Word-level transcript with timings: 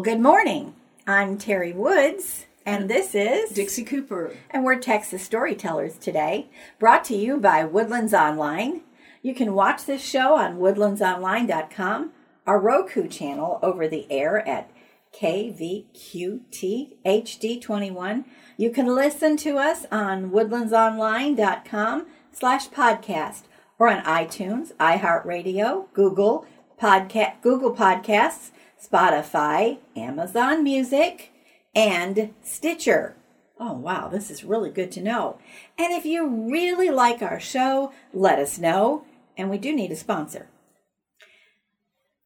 Well, 0.00 0.14
good 0.14 0.22
morning. 0.22 0.76
I'm 1.06 1.36
Terry 1.36 1.74
Woods, 1.74 2.46
and 2.64 2.88
this 2.88 3.14
is 3.14 3.50
Dixie 3.50 3.84
Cooper. 3.84 4.32
And 4.48 4.64
we're 4.64 4.78
Texas 4.78 5.22
Storytellers 5.22 5.98
today, 5.98 6.48
brought 6.78 7.04
to 7.04 7.14
you 7.14 7.36
by 7.36 7.66
Woodlands 7.66 8.14
Online. 8.14 8.80
You 9.20 9.34
can 9.34 9.52
watch 9.52 9.84
this 9.84 10.02
show 10.02 10.36
on 10.36 10.56
woodlandsonline.com, 10.56 12.12
our 12.46 12.58
Roku 12.58 13.08
channel 13.08 13.58
over 13.62 13.86
the 13.86 14.10
air 14.10 14.38
at 14.48 14.70
KVQT 15.12 16.96
HD21. 17.04 18.24
You 18.56 18.70
can 18.70 18.86
listen 18.86 19.36
to 19.36 19.58
us 19.58 19.84
on 19.92 20.30
woodlandsonline.com 20.30 22.06
slash 22.32 22.70
podcast 22.70 23.42
or 23.78 23.90
on 23.90 24.02
iTunes, 24.04 24.72
iHeartRadio, 24.76 25.92
Google, 25.92 26.46
Podcast, 26.80 27.42
Google 27.42 27.74
Podcasts, 27.74 28.50
Spotify, 28.80 29.78
Amazon 29.94 30.64
Music, 30.64 31.32
and 31.74 32.34
Stitcher. 32.42 33.14
Oh, 33.58 33.74
wow, 33.74 34.08
this 34.08 34.30
is 34.30 34.42
really 34.42 34.70
good 34.70 34.90
to 34.92 35.02
know. 35.02 35.38
And 35.78 35.92
if 35.92 36.06
you 36.06 36.26
really 36.50 36.88
like 36.88 37.20
our 37.20 37.38
show, 37.38 37.92
let 38.14 38.38
us 38.38 38.58
know. 38.58 39.04
And 39.36 39.50
we 39.50 39.58
do 39.58 39.74
need 39.74 39.92
a 39.92 39.96
sponsor. 39.96 40.48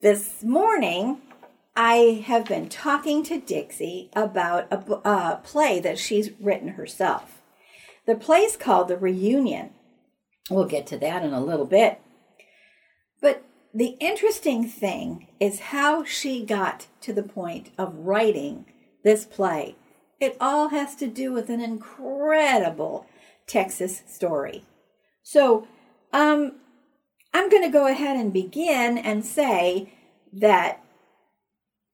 This 0.00 0.44
morning, 0.44 1.18
I 1.74 2.22
have 2.26 2.44
been 2.44 2.68
talking 2.68 3.24
to 3.24 3.40
Dixie 3.40 4.10
about 4.14 4.70
a, 4.70 4.78
a 4.78 5.00
uh, 5.04 5.36
play 5.36 5.80
that 5.80 5.98
she's 5.98 6.30
written 6.40 6.68
herself. 6.68 7.42
The 8.06 8.14
play's 8.14 8.56
called 8.56 8.88
The 8.88 8.96
Reunion. 8.96 9.70
We'll 10.50 10.66
get 10.66 10.86
to 10.88 10.98
that 10.98 11.24
in 11.24 11.32
a 11.32 11.42
little 11.42 11.64
bit. 11.66 12.00
But 13.20 13.42
the 13.74 13.96
interesting 13.98 14.68
thing 14.68 15.26
is 15.40 15.58
how 15.58 16.04
she 16.04 16.44
got 16.44 16.86
to 17.00 17.12
the 17.12 17.24
point 17.24 17.70
of 17.76 17.92
writing 17.98 18.66
this 19.02 19.24
play. 19.24 19.74
It 20.20 20.36
all 20.40 20.68
has 20.68 20.94
to 20.96 21.08
do 21.08 21.32
with 21.32 21.50
an 21.50 21.60
incredible 21.60 23.06
Texas 23.48 24.02
story. 24.06 24.64
So, 25.22 25.66
um, 26.12 26.52
I'm 27.34 27.50
going 27.50 27.64
to 27.64 27.68
go 27.68 27.88
ahead 27.88 28.16
and 28.16 28.32
begin 28.32 28.96
and 28.96 29.24
say 29.24 29.92
that 30.32 30.80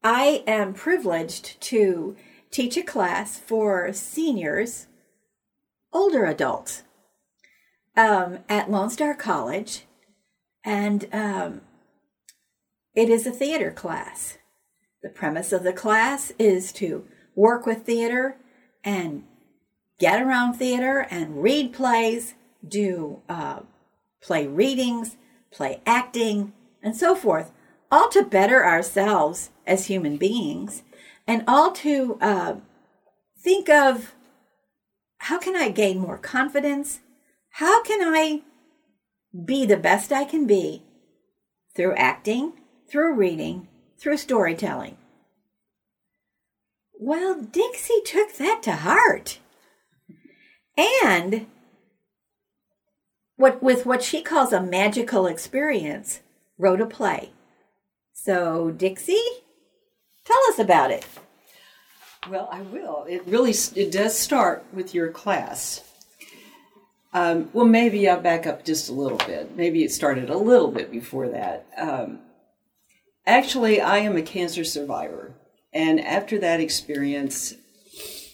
I 0.05 0.45
am 0.47 0.75
privileged 0.75 1.59
to 1.63 2.15
teach 2.51 2.77
a 2.77 2.83
class 2.83 3.39
for 3.39 3.91
seniors, 3.95 4.87
older 5.95 6.27
adults, 6.27 6.83
um, 7.97 8.41
at 8.51 8.71
Lone 8.71 8.91
Star 8.91 9.15
College, 9.15 9.87
and 10.63 11.09
um, 11.11 11.63
it 12.95 13.09
is 13.09 13.27
a 13.27 13.31
theater 13.31 13.71
class. 13.71 14.39
The 15.03 15.09
premise 15.09 15.53
of 15.53 15.63
the 15.63 15.73
class 15.73 16.33
is 16.39 16.73
to 16.75 17.07
work 17.35 17.67
with 17.67 17.85
theater 17.85 18.37
and 18.85 19.25
get 19.99 20.21
around 20.23 20.55
theater 20.55 21.07
and 21.11 21.43
read 21.43 21.73
plays, 21.73 22.35
do 22.67 23.21
uh, 23.29 23.61
play 24.23 24.47
readings, 24.47 25.17
play 25.51 25.81
acting, 25.87 26.53
and 26.83 26.97
so 26.97 27.15
forth 27.15 27.53
all 27.91 28.09
to 28.09 28.23
better 28.23 28.65
ourselves 28.65 29.51
as 29.67 29.87
human 29.87 30.17
beings, 30.17 30.83
and 31.27 31.43
all 31.47 31.73
to 31.73 32.17
uh, 32.21 32.55
think 33.37 33.69
of 33.69 34.15
how 35.19 35.39
can 35.39 35.57
I 35.57 35.71
gain 35.71 35.99
more 35.99 36.19
confidence? 36.19 37.01
How 37.55 37.83
can 37.83 38.01
I 38.03 38.43
be 39.45 39.67
the 39.67 39.77
best 39.77 40.13
I 40.13 40.25
can 40.25 40.47
be 40.47 40.83
through 41.75 41.95
acting, 41.97 42.53
through 42.91 43.15
reading, 43.15 43.69
through 43.99 44.17
storytelling? 44.17 44.97
Well, 46.99 47.41
Dixie 47.41 48.03
took 48.05 48.35
that 48.35 48.63
to 48.65 48.73
heart. 48.73 49.39
And 51.03 51.47
what 53.37 53.63
with 53.63 53.87
what 53.87 54.03
she 54.03 54.23
calls 54.23 54.53
a 54.53 54.63
magical 54.63 55.27
experience, 55.27 56.21
wrote 56.59 56.81
a 56.81 56.87
play. 56.87 57.31
So, 58.13 58.71
Dixie, 58.71 59.17
tell 60.25 60.41
us 60.51 60.59
about 60.59 60.91
it. 60.91 61.07
Well, 62.29 62.49
I 62.53 62.61
will. 62.61 63.07
It 63.09 63.23
really 63.27 63.55
it 63.77 63.91
does 63.93 64.19
start 64.19 64.65
with 64.75 64.95
your 64.95 65.11
class. 65.11 65.83
Um, 67.13 67.49
well, 67.53 67.67
maybe 67.67 68.09
I'll 68.09 68.21
back 68.21 68.47
up 68.47 68.65
just 68.65 68.89
a 68.91 68.93
little 68.93 69.19
bit. 69.19 69.57
Maybe 69.57 69.83
it 69.85 69.91
started 69.91 70.29
a 70.29 70.37
little 70.37 70.71
bit 70.71 70.91
before 70.91 71.29
that. 71.29 71.67
Um, 71.77 72.21
actually, 73.31 73.81
I 73.81 73.99
am 73.99 74.17
a 74.17 74.23
cancer 74.23 74.65
survivor, 74.65 75.35
and 75.73 76.01
after 76.01 76.39
that 76.39 76.61
experience, 76.61 77.55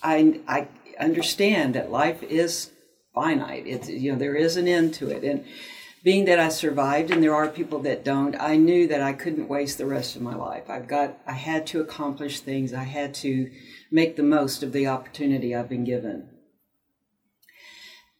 I 0.03 0.41
I 0.49 0.69
understand 0.99 1.75
that 1.75 1.91
life 1.91 2.23
is 2.23 2.71
finite. 3.15 3.67
It's 3.67 3.89
you 3.89 4.13
know 4.13 4.19
there 4.19 4.35
is 4.35 4.57
an 4.57 4.69
end 4.69 4.95
to 4.95 5.11
it, 5.11 5.25
and 5.25 5.45
being 6.07 6.27
that 6.27 6.39
I 6.39 6.51
survived 6.51 7.11
and 7.11 7.21
there 7.21 7.35
are 7.35 7.49
people 7.49 7.81
that 7.81 8.05
don't, 8.05 8.41
I 8.41 8.55
knew 8.55 8.87
that 8.87 9.03
I 9.03 9.13
couldn't 9.13 9.49
waste 9.49 9.77
the 9.77 9.87
rest 9.87 10.15
of 10.15 10.23
my 10.23 10.37
life. 10.37 10.71
I've 10.71 10.87
got, 10.87 11.19
I 11.27 11.33
had 11.33 11.67
to 11.67 11.81
accomplish 11.81 12.39
things. 12.39 12.73
I 12.73 12.85
had 12.85 13.13
to 13.15 13.51
make 13.91 14.15
the 14.15 14.23
most 14.23 14.63
of 14.63 14.71
the 14.71 14.87
opportunity 14.87 15.53
I've 15.53 15.69
been 15.69 15.83
given. 15.83 16.29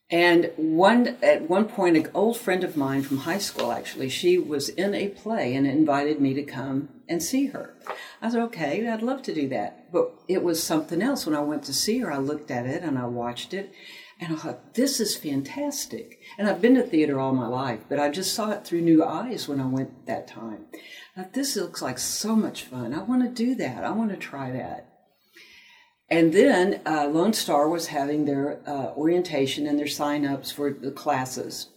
And 0.09 0.53
one, 0.57 1.17
at 1.21 1.51
one 1.51 1.65
point, 1.65 1.97
an 1.97 2.09
old 2.15 2.37
friend 2.37 2.63
of 2.63 2.77
mine 2.77 3.03
from 3.03 3.19
high 3.19 3.39
school, 3.39 3.73
actually, 3.73 4.09
she 4.09 4.39
was 4.39 4.69
in 4.69 4.95
a 4.95 5.09
play 5.09 5.55
and 5.55 5.67
invited 5.67 6.21
me 6.21 6.33
to 6.35 6.45
come 6.45 6.91
and 7.09 7.21
see 7.21 7.47
her. 7.47 7.75
I 8.23 8.31
said, 8.31 8.43
okay, 8.43 8.89
I'd 8.89 9.03
love 9.03 9.23
to 9.23 9.35
do 9.35 9.49
that. 9.49 9.91
But 9.93 10.13
it 10.29 10.45
was 10.45 10.63
something 10.63 11.03
else. 11.03 11.27
When 11.27 11.35
I 11.35 11.41
went 11.41 11.65
to 11.65 11.75
see 11.75 11.99
her, 11.99 12.13
I 12.13 12.19
looked 12.19 12.53
at 12.53 12.67
it 12.67 12.83
and 12.83 12.97
I 12.99 13.07
watched 13.07 13.53
it 13.53 13.73
and 14.19 14.33
I 14.33 14.37
thought, 14.37 14.75
this 14.75 14.99
is 14.99 15.17
fantastic. 15.17 16.21
And 16.39 16.49
I've 16.49 16.63
been 16.63 16.77
to 16.77 16.83
theater 16.83 17.21
all 17.21 17.33
my 17.33 17.49
life, 17.49 17.81
but 17.89 17.99
I 17.99 18.09
just 18.09 18.33
saw 18.33 18.51
it 18.53 18.65
through 18.65 18.81
new 18.81 19.05
eyes 19.05 19.47
when 19.47 19.61
I 19.61 19.67
went 19.67 20.07
that 20.07 20.27
time. 20.27 20.67
I 21.17 21.23
thought, 21.23 21.33
this 21.35 21.57
looks 21.57 21.83
like 21.83 21.99
so 21.99 22.35
much 22.35 22.63
fun. 22.63 22.95
I 22.95 23.03
want 23.03 23.23
to 23.23 23.29
do 23.29 23.55
that. 23.57 23.85
I 23.85 23.91
want 23.91 24.11
to 24.11 24.17
try 24.17 24.53
that. 24.53 24.86
And 26.09 26.33
then 26.33 26.81
uh, 26.87 27.09
Lone 27.09 27.33
Star 27.33 27.69
was 27.69 27.89
having 27.89 28.25
their 28.25 28.61
uh, 28.67 28.93
orientation 28.97 29.67
and 29.67 29.79
their 29.79 29.89
sign-ups 29.89 30.53
for 30.53 30.73
the 30.73 30.93
classes. 30.93 31.69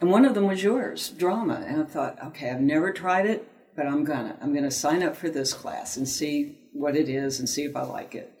And 0.00 0.10
one 0.10 0.24
of 0.24 0.34
them 0.34 0.46
was 0.46 0.62
yours, 0.62 1.08
drama. 1.10 1.64
And 1.66 1.82
I 1.82 1.84
thought, 1.86 2.22
okay, 2.26 2.50
I've 2.50 2.60
never 2.60 2.92
tried 2.92 3.26
it, 3.26 3.50
but 3.74 3.86
I'm 3.86 4.04
gonna. 4.04 4.36
I'm 4.42 4.54
gonna 4.54 4.70
sign 4.70 5.02
up 5.02 5.16
for 5.16 5.30
this 5.30 5.54
class 5.54 5.96
and 5.96 6.08
see 6.08 6.58
what 6.72 6.96
it 6.96 7.08
is 7.08 7.38
and 7.38 7.48
see 7.48 7.62
if 7.64 7.74
I 7.74 7.82
like 7.82 8.14
it. 8.14 8.32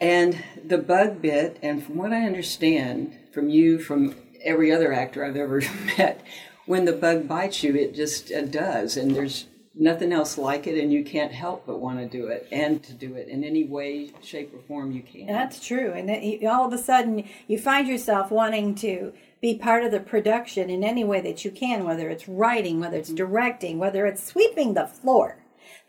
And 0.00 0.42
the 0.64 0.78
bug 0.78 1.20
bit, 1.20 1.58
and 1.62 1.82
from 1.82 1.96
what 1.96 2.12
I 2.12 2.24
understand 2.24 3.18
from 3.32 3.48
you, 3.48 3.78
from 3.78 4.14
every 4.42 4.72
other 4.72 4.92
actor 4.92 5.24
I've 5.24 5.36
ever 5.36 5.62
met, 5.98 6.24
when 6.66 6.84
the 6.84 6.92
bug 6.92 7.28
bites 7.28 7.62
you, 7.62 7.74
it 7.74 7.94
just 7.94 8.32
uh, 8.32 8.42
does. 8.42 8.96
And 8.96 9.14
there's 9.14 9.46
nothing 9.74 10.12
else 10.12 10.36
like 10.36 10.66
it, 10.66 10.78
and 10.78 10.92
you 10.92 11.04
can't 11.04 11.32
help 11.32 11.66
but 11.66 11.80
want 11.80 11.98
to 11.98 12.06
do 12.06 12.26
it 12.26 12.46
and 12.52 12.82
to 12.82 12.92
do 12.92 13.14
it 13.14 13.28
in 13.28 13.44
any 13.44 13.64
way, 13.64 14.10
shape, 14.22 14.54
or 14.54 14.60
form 14.60 14.92
you 14.92 15.02
can. 15.02 15.26
That's 15.26 15.64
true. 15.64 15.92
And 15.92 16.08
then 16.08 16.22
you, 16.22 16.48
all 16.48 16.66
of 16.66 16.72
a 16.72 16.78
sudden, 16.78 17.28
you 17.46 17.58
find 17.58 17.88
yourself 17.88 18.30
wanting 18.30 18.74
to 18.76 19.12
be 19.40 19.56
part 19.56 19.84
of 19.84 19.90
the 19.90 20.00
production 20.00 20.70
in 20.70 20.84
any 20.84 21.04
way 21.04 21.20
that 21.20 21.44
you 21.44 21.50
can, 21.50 21.84
whether 21.84 22.08
it's 22.08 22.28
writing, 22.28 22.80
whether 22.80 22.96
it's 22.96 23.08
mm-hmm. 23.08 23.16
directing, 23.16 23.78
whether 23.78 24.06
it's 24.06 24.22
sweeping 24.22 24.74
the 24.74 24.86
floor. 24.86 25.38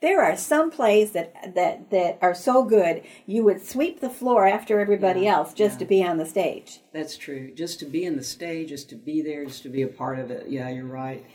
There 0.01 0.21
are 0.21 0.35
some 0.35 0.69
plays 0.69 1.11
that 1.11 1.55
that 1.55 1.89
that 1.91 2.17
are 2.21 2.35
so 2.35 2.63
good 2.65 3.03
you 3.25 3.43
would 3.45 3.65
sweep 3.65 4.01
the 4.01 4.09
floor 4.09 4.45
after 4.45 4.81
everybody 4.81 5.21
yeah, 5.21 5.35
else 5.35 5.53
just 5.53 5.75
yeah. 5.75 5.79
to 5.79 5.85
be 5.85 6.03
on 6.03 6.17
the 6.17 6.25
stage. 6.25 6.81
That's 6.91 7.15
true. 7.15 7.53
Just 7.53 7.79
to 7.79 7.85
be 7.85 8.03
in 8.03 8.17
the 8.17 8.23
stage, 8.23 8.69
just 8.69 8.89
to 8.89 8.95
be 8.95 9.21
there, 9.21 9.45
just 9.45 9.63
to 9.63 9.69
be 9.69 9.81
a 9.81 9.87
part 9.87 10.19
of 10.19 10.29
it. 10.29 10.49
Yeah, 10.49 10.67
you're 10.69 10.85
right. 10.85 11.25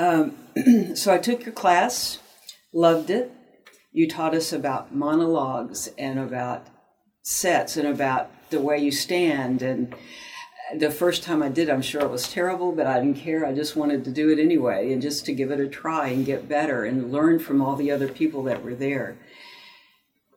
Um, 0.00 0.34
so 0.94 1.12
I 1.12 1.18
took 1.18 1.44
your 1.44 1.52
class, 1.52 2.20
loved 2.72 3.10
it. 3.10 3.30
You 3.92 4.08
taught 4.08 4.34
us 4.34 4.50
about 4.50 4.94
monologues 4.94 5.90
and 5.98 6.18
about 6.18 6.66
sets 7.22 7.76
and 7.76 7.86
about 7.86 8.30
the 8.48 8.62
way 8.62 8.78
you 8.78 8.92
stand 8.92 9.60
and 9.60 9.94
the 10.74 10.90
first 10.90 11.22
time 11.22 11.42
I 11.42 11.48
did, 11.48 11.68
I'm 11.68 11.82
sure 11.82 12.00
it 12.00 12.10
was 12.10 12.32
terrible, 12.32 12.72
but 12.72 12.86
I 12.86 13.00
didn't 13.00 13.18
care. 13.18 13.44
I 13.44 13.52
just 13.52 13.76
wanted 13.76 14.04
to 14.04 14.10
do 14.10 14.30
it 14.30 14.38
anyway 14.38 14.92
and 14.92 15.02
just 15.02 15.26
to 15.26 15.34
give 15.34 15.50
it 15.50 15.60
a 15.60 15.68
try 15.68 16.08
and 16.08 16.24
get 16.24 16.48
better 16.48 16.84
and 16.84 17.12
learn 17.12 17.38
from 17.38 17.60
all 17.60 17.76
the 17.76 17.90
other 17.90 18.08
people 18.08 18.44
that 18.44 18.62
were 18.62 18.74
there. 18.74 19.18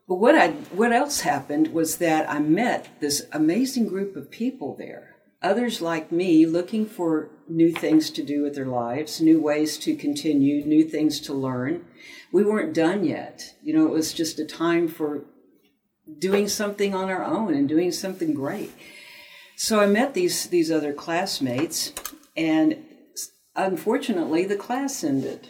But 0.09 0.15
what 0.15 0.35
I 0.35 0.49
what 0.73 0.91
else 0.91 1.21
happened 1.21 1.69
was 1.69 1.97
that 1.97 2.29
I 2.29 2.39
met 2.39 2.89
this 2.99 3.27
amazing 3.31 3.87
group 3.87 4.17
of 4.17 4.29
people 4.29 4.75
there. 4.75 5.12
Others 5.43 5.81
like 5.81 6.09
me 6.11 6.45
looking 6.45 6.85
for 6.85 7.29
new 7.49 7.73
things 7.73 8.09
to 8.11 8.23
do 8.23 8.41
with 8.41 8.55
their 8.55 8.65
lives, 8.65 9.19
new 9.19 9.41
ways 9.41 9.77
to 9.79 9.95
continue, 9.95 10.63
new 10.63 10.85
things 10.85 11.19
to 11.19 11.33
learn. 11.33 11.85
We 12.31 12.43
weren't 12.43 12.73
done 12.73 13.03
yet. 13.03 13.53
You 13.61 13.73
know, 13.73 13.85
it 13.85 13.91
was 13.91 14.13
just 14.13 14.39
a 14.39 14.45
time 14.45 14.87
for 14.87 15.25
doing 16.19 16.47
something 16.47 16.95
on 16.95 17.09
our 17.09 17.23
own 17.23 17.53
and 17.53 17.67
doing 17.67 17.91
something 17.91 18.33
great. 18.33 18.71
So 19.55 19.79
I 19.79 19.85
met 19.85 20.13
these 20.13 20.47
these 20.47 20.71
other 20.71 20.93
classmates, 20.93 21.93
and 22.35 22.77
unfortunately, 23.55 24.45
the 24.45 24.55
class 24.55 25.03
ended, 25.03 25.49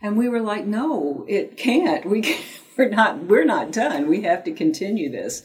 and 0.00 0.16
we 0.16 0.28
were 0.28 0.40
like, 0.40 0.64
"No, 0.64 1.24
it 1.28 1.56
can't. 1.56 2.06
We 2.06 2.20
can't, 2.22 2.44
we're 2.78 2.88
not 2.88 3.24
we're 3.24 3.44
not 3.44 3.72
done. 3.72 4.08
We 4.08 4.22
have 4.22 4.44
to 4.44 4.52
continue 4.52 5.10
this. 5.10 5.42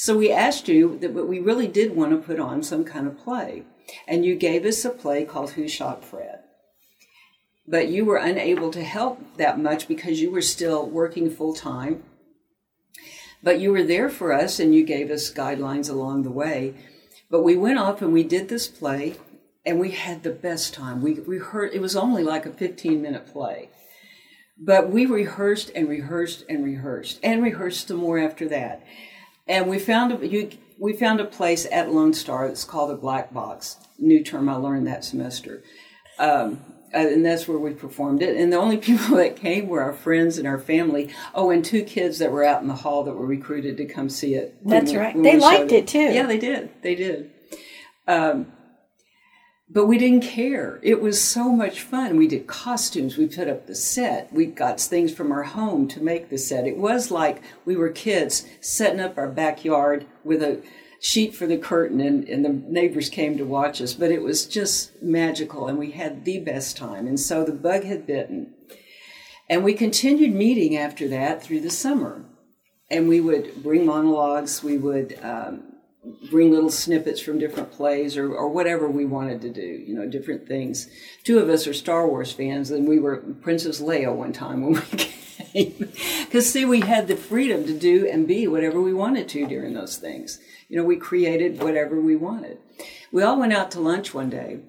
So 0.00 0.16
we 0.16 0.32
asked 0.32 0.66
you 0.66 0.96
that, 1.00 1.12
we 1.12 1.40
really 1.40 1.66
did 1.66 1.94
want 1.94 2.12
to 2.12 2.26
put 2.26 2.40
on 2.40 2.62
some 2.62 2.84
kind 2.86 3.06
of 3.06 3.18
play, 3.18 3.64
and 4.08 4.24
you 4.24 4.34
gave 4.34 4.64
us 4.64 4.82
a 4.82 4.88
play 4.88 5.26
called 5.26 5.50
Who 5.50 5.68
Shot 5.68 6.06
Fred. 6.06 6.38
But 7.68 7.88
you 7.88 8.06
were 8.06 8.16
unable 8.16 8.70
to 8.70 8.82
help 8.82 9.20
that 9.36 9.60
much 9.60 9.86
because 9.86 10.22
you 10.22 10.30
were 10.30 10.40
still 10.40 10.88
working 10.88 11.28
full 11.28 11.52
time. 11.52 12.02
But 13.42 13.60
you 13.60 13.72
were 13.72 13.82
there 13.82 14.08
for 14.08 14.32
us, 14.32 14.58
and 14.58 14.74
you 14.74 14.86
gave 14.86 15.10
us 15.10 15.30
guidelines 15.30 15.90
along 15.90 16.22
the 16.22 16.30
way. 16.30 16.76
But 17.30 17.42
we 17.42 17.58
went 17.58 17.78
off 17.78 18.00
and 18.00 18.14
we 18.14 18.22
did 18.22 18.48
this 18.48 18.68
play, 18.68 19.16
and 19.66 19.78
we 19.78 19.90
had 19.90 20.22
the 20.22 20.30
best 20.30 20.72
time. 20.72 21.02
We 21.02 21.20
we 21.20 21.36
heard 21.36 21.74
it 21.74 21.82
was 21.82 21.94
only 21.94 22.24
like 22.24 22.46
a 22.46 22.52
fifteen 22.52 23.02
minute 23.02 23.26
play 23.26 23.68
but 24.62 24.90
we 24.90 25.06
rehearsed 25.06 25.70
and 25.74 25.88
rehearsed 25.88 26.44
and 26.48 26.62
rehearsed 26.62 27.18
and 27.22 27.42
rehearsed 27.42 27.88
some 27.88 27.96
more 27.96 28.18
after 28.18 28.46
that. 28.46 28.84
And 29.46 29.68
we 29.68 29.78
found 29.78 30.12
a, 30.12 30.26
you, 30.26 30.50
we 30.78 30.92
found 30.92 31.20
a 31.20 31.24
place 31.24 31.66
at 31.70 31.92
Lone 31.92 32.14
Star 32.14 32.48
that's 32.48 32.64
called 32.64 32.90
the 32.90 32.96
Black 32.96 33.32
Box. 33.32 33.76
New 33.98 34.22
term 34.22 34.48
I 34.48 34.54
learned 34.54 34.86
that 34.86 35.04
semester. 35.04 35.62
Um, 36.18 36.60
and 36.92 37.24
that's 37.24 37.46
where 37.46 37.58
we 37.58 37.72
performed 37.72 38.22
it. 38.22 38.36
And 38.36 38.52
the 38.52 38.56
only 38.56 38.76
people 38.78 39.16
that 39.16 39.36
came 39.36 39.68
were 39.68 39.82
our 39.82 39.92
friends 39.92 40.38
and 40.38 40.46
our 40.46 40.58
family. 40.58 41.12
Oh, 41.34 41.50
and 41.50 41.64
two 41.64 41.82
kids 41.82 42.18
that 42.18 42.32
were 42.32 42.44
out 42.44 42.62
in 42.62 42.68
the 42.68 42.74
hall 42.74 43.04
that 43.04 43.14
were 43.14 43.26
recruited 43.26 43.76
to 43.76 43.86
come 43.86 44.08
see 44.08 44.34
it. 44.34 44.56
That's 44.64 44.94
right. 44.94 45.20
They 45.20 45.38
liked 45.38 45.72
it. 45.72 45.84
it 45.84 45.86
too. 45.88 45.98
Yeah, 45.98 46.26
they 46.26 46.38
did. 46.38 46.70
They 46.82 46.94
did. 46.94 47.30
Um, 48.06 48.52
but 49.72 49.86
we 49.86 49.98
didn't 49.98 50.22
care. 50.22 50.80
It 50.82 51.00
was 51.00 51.22
so 51.22 51.52
much 51.52 51.80
fun. 51.80 52.16
We 52.16 52.26
did 52.26 52.48
costumes. 52.48 53.16
We 53.16 53.28
put 53.28 53.46
up 53.46 53.66
the 53.66 53.76
set. 53.76 54.32
We 54.32 54.46
got 54.46 54.80
things 54.80 55.14
from 55.14 55.30
our 55.30 55.44
home 55.44 55.86
to 55.88 56.02
make 56.02 56.28
the 56.28 56.38
set. 56.38 56.66
It 56.66 56.76
was 56.76 57.12
like 57.12 57.40
we 57.64 57.76
were 57.76 57.90
kids 57.90 58.46
setting 58.60 58.98
up 58.98 59.16
our 59.16 59.28
backyard 59.28 60.06
with 60.24 60.42
a 60.42 60.60
sheet 61.00 61.36
for 61.36 61.46
the 61.46 61.56
curtain 61.56 62.00
and, 62.00 62.28
and 62.28 62.44
the 62.44 62.48
neighbors 62.48 63.08
came 63.08 63.38
to 63.38 63.44
watch 63.44 63.80
us. 63.80 63.94
But 63.94 64.10
it 64.10 64.22
was 64.22 64.44
just 64.44 65.00
magical 65.00 65.68
and 65.68 65.78
we 65.78 65.92
had 65.92 66.24
the 66.24 66.40
best 66.40 66.76
time. 66.76 67.06
And 67.06 67.20
so 67.20 67.44
the 67.44 67.52
bug 67.52 67.84
had 67.84 68.08
bitten. 68.08 68.54
And 69.48 69.62
we 69.62 69.74
continued 69.74 70.34
meeting 70.34 70.76
after 70.76 71.06
that 71.08 71.44
through 71.44 71.60
the 71.60 71.70
summer. 71.70 72.24
And 72.90 73.08
we 73.08 73.20
would 73.20 73.62
bring 73.62 73.86
monologues. 73.86 74.64
We 74.64 74.78
would 74.78 75.16
um, 75.22 75.69
bring 76.30 76.50
little 76.50 76.70
snippets 76.70 77.20
from 77.20 77.38
different 77.38 77.70
plays 77.72 78.16
or, 78.16 78.34
or 78.34 78.48
whatever 78.48 78.88
we 78.88 79.04
wanted 79.04 79.40
to 79.42 79.50
do, 79.50 79.60
you 79.60 79.94
know, 79.94 80.08
different 80.08 80.48
things. 80.48 80.88
Two 81.24 81.38
of 81.38 81.48
us 81.48 81.66
are 81.66 81.74
Star 81.74 82.08
Wars 82.08 82.32
fans, 82.32 82.70
and 82.70 82.88
we 82.88 82.98
were 82.98 83.18
Princess 83.42 83.80
Leia 83.80 84.14
one 84.14 84.32
time 84.32 84.62
when 84.62 84.74
we 84.74 84.80
came. 84.96 85.92
Because, 86.24 86.50
see, 86.50 86.64
we 86.64 86.80
had 86.80 87.06
the 87.06 87.16
freedom 87.16 87.66
to 87.66 87.78
do 87.78 88.08
and 88.08 88.26
be 88.26 88.46
whatever 88.46 88.80
we 88.80 88.94
wanted 88.94 89.28
to 89.30 89.46
during 89.46 89.74
those 89.74 89.98
things. 89.98 90.38
You 90.68 90.78
know, 90.78 90.84
we 90.84 90.96
created 90.96 91.62
whatever 91.62 92.00
we 92.00 92.16
wanted. 92.16 92.58
We 93.12 93.22
all 93.22 93.38
went 93.38 93.52
out 93.52 93.70
to 93.72 93.80
lunch 93.80 94.14
one 94.14 94.30
day, 94.30 94.60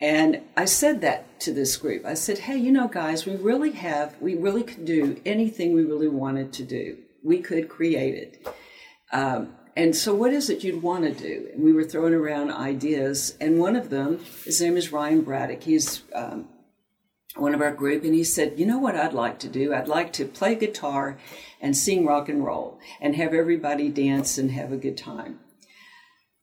and 0.00 0.42
I 0.56 0.64
said 0.64 1.00
that 1.02 1.40
to 1.40 1.52
this 1.52 1.76
group. 1.76 2.04
I 2.04 2.14
said, 2.14 2.38
hey, 2.38 2.56
you 2.56 2.72
know, 2.72 2.88
guys, 2.88 3.26
we 3.26 3.36
really 3.36 3.72
have, 3.72 4.16
we 4.20 4.34
really 4.34 4.62
could 4.62 4.84
do 4.84 5.20
anything 5.24 5.72
we 5.72 5.84
really 5.84 6.08
wanted 6.08 6.52
to 6.54 6.64
do. 6.64 6.98
We 7.24 7.40
could 7.40 7.68
create 7.68 8.14
it. 8.14 8.48
Um, 9.12 9.54
and 9.78 9.94
so, 9.94 10.12
what 10.12 10.32
is 10.32 10.50
it 10.50 10.64
you'd 10.64 10.82
want 10.82 11.04
to 11.04 11.12
do? 11.12 11.50
And 11.52 11.62
we 11.62 11.72
were 11.72 11.84
throwing 11.84 12.12
around 12.12 12.50
ideas, 12.50 13.36
and 13.40 13.60
one 13.60 13.76
of 13.76 13.90
them, 13.90 14.18
his 14.44 14.60
name 14.60 14.76
is 14.76 14.90
Ryan 14.90 15.22
Braddock. 15.22 15.62
He's 15.62 16.02
um, 16.16 16.48
one 17.36 17.54
of 17.54 17.60
our 17.60 17.70
group, 17.70 18.02
and 18.02 18.12
he 18.12 18.24
said, 18.24 18.58
"You 18.58 18.66
know 18.66 18.78
what 18.78 18.96
I'd 18.96 19.12
like 19.12 19.38
to 19.38 19.48
do? 19.48 19.72
I'd 19.72 19.86
like 19.86 20.12
to 20.14 20.24
play 20.24 20.56
guitar 20.56 21.16
and 21.60 21.76
sing 21.76 22.04
rock 22.04 22.28
and 22.28 22.44
roll, 22.44 22.80
and 23.00 23.14
have 23.14 23.32
everybody 23.32 23.88
dance 23.88 24.36
and 24.36 24.50
have 24.50 24.72
a 24.72 24.76
good 24.76 24.96
time." 24.96 25.38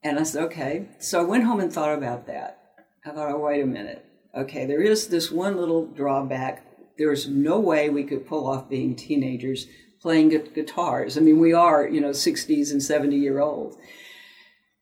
And 0.01 0.17
I 0.17 0.23
said, 0.23 0.43
"Okay." 0.43 0.87
So 0.99 1.19
I 1.19 1.25
went 1.25 1.43
home 1.43 1.59
and 1.59 1.73
thought 1.73 1.97
about 1.97 2.27
that. 2.27 2.61
I 3.05 3.11
thought, 3.11 3.33
"Oh, 3.33 3.39
wait 3.39 3.61
a 3.61 3.65
minute. 3.65 4.05
Okay, 4.33 4.65
there 4.65 4.81
is 4.81 5.09
this 5.09 5.29
one 5.29 5.57
little 5.57 5.87
drawback. 5.87 6.65
There's 6.97 7.27
no 7.27 7.59
way 7.59 7.89
we 7.89 8.05
could 8.05 8.25
pull 8.25 8.47
off 8.47 8.69
being 8.69 8.95
teenagers." 8.95 9.67
Playing 10.05 10.29
guitars. 10.29 11.17
I 11.17 11.21
mean, 11.21 11.39
we 11.39 11.51
are, 11.51 11.87
you 11.87 11.99
know, 11.99 12.11
60s 12.11 12.69
and 12.69 12.83
70 12.83 13.15
year 13.15 13.39
old. 13.39 13.75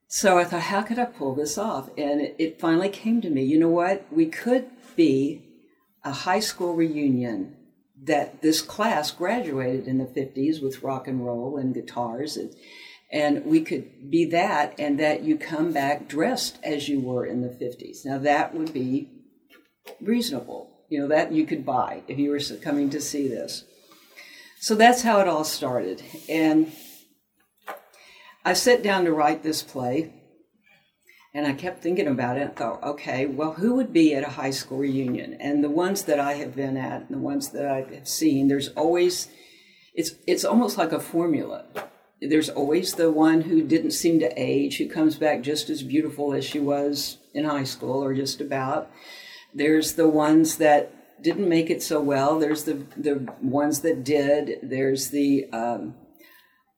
So 0.09 0.37
I 0.37 0.43
thought, 0.43 0.63
how 0.63 0.81
could 0.81 0.99
I 0.99 1.05
pull 1.05 1.33
this 1.33 1.57
off? 1.57 1.87
And 1.97 2.19
it, 2.19 2.35
it 2.37 2.59
finally 2.59 2.89
came 2.89 3.21
to 3.21 3.29
me, 3.29 3.41
you 3.41 3.57
know 3.57 3.69
what? 3.69 4.05
We 4.11 4.25
could 4.25 4.65
be 4.97 5.41
a 6.03 6.11
high 6.11 6.41
school 6.41 6.75
reunion 6.75 7.55
that 8.03 8.41
this 8.41 8.61
class 8.61 9.11
graduated 9.11 9.87
in 9.87 9.97
the 9.97 10.03
50s 10.03 10.61
with 10.61 10.83
rock 10.83 11.07
and 11.07 11.25
roll 11.25 11.55
and 11.55 11.73
guitars 11.73 12.35
and 12.35 12.53
and 13.09 13.45
we 13.45 13.61
could 13.61 14.09
be 14.09 14.25
that 14.25 14.73
and 14.77 14.99
that 14.99 15.23
you 15.23 15.37
come 15.37 15.71
back 15.71 16.09
dressed 16.09 16.57
as 16.63 16.89
you 16.89 16.99
were 16.99 17.25
in 17.25 17.41
the 17.41 17.47
50s 17.47 18.05
now 18.05 18.17
that 18.17 18.53
would 18.53 18.73
be 18.73 19.07
reasonable 20.01 20.81
you 20.89 20.99
know 20.99 21.07
that 21.07 21.31
you 21.31 21.45
could 21.45 21.65
buy 21.65 22.03
if 22.09 22.19
you 22.19 22.29
were 22.29 22.57
coming 22.61 22.89
to 22.89 22.99
see 22.99 23.29
this 23.29 23.63
so 24.63 24.75
that's 24.75 25.01
how 25.01 25.19
it 25.19 25.27
all 25.27 25.43
started. 25.43 26.01
And 26.29 26.71
I 28.45 28.53
sat 28.53 28.81
down 28.81 29.03
to 29.03 29.11
write 29.11 29.43
this 29.43 29.61
play, 29.61 30.13
and 31.33 31.45
I 31.45 31.51
kept 31.51 31.83
thinking 31.83 32.07
about 32.07 32.37
it. 32.37 32.47
I 32.47 32.53
thought, 32.53 32.81
okay, 32.81 33.25
well, 33.25 33.55
who 33.55 33.75
would 33.75 33.91
be 33.91 34.15
at 34.15 34.23
a 34.23 34.31
high 34.31 34.51
school 34.51 34.77
reunion? 34.77 35.33
And 35.33 35.61
the 35.61 35.69
ones 35.69 36.03
that 36.03 36.17
I 36.17 36.35
have 36.35 36.55
been 36.55 36.77
at, 36.77 37.01
and 37.01 37.09
the 37.09 37.17
ones 37.17 37.49
that 37.49 37.65
I 37.65 37.81
have 37.93 38.07
seen, 38.07 38.47
there's 38.47 38.69
always, 38.69 39.27
it's 39.95 40.11
it's 40.25 40.45
almost 40.45 40.77
like 40.77 40.93
a 40.93 40.99
formula. 41.01 41.65
There's 42.21 42.49
always 42.49 42.93
the 42.93 43.11
one 43.11 43.41
who 43.41 43.67
didn't 43.67 43.91
seem 43.91 44.21
to 44.21 44.31
age, 44.37 44.77
who 44.77 44.87
comes 44.87 45.17
back 45.17 45.41
just 45.41 45.69
as 45.69 45.83
beautiful 45.83 46.33
as 46.33 46.45
she 46.45 46.59
was 46.59 47.17
in 47.33 47.43
high 47.43 47.65
school, 47.65 48.01
or 48.01 48.13
just 48.13 48.39
about. 48.39 48.89
There's 49.53 49.95
the 49.95 50.07
ones 50.07 50.55
that 50.59 50.92
didn't 51.21 51.49
make 51.49 51.69
it 51.69 51.81
so 51.81 52.01
well. 52.01 52.39
There's 52.39 52.63
the 52.63 52.85
the 52.97 53.31
ones 53.41 53.81
that 53.81 54.03
did. 54.03 54.59
There's 54.61 55.09
the 55.09 55.49
um, 55.51 55.95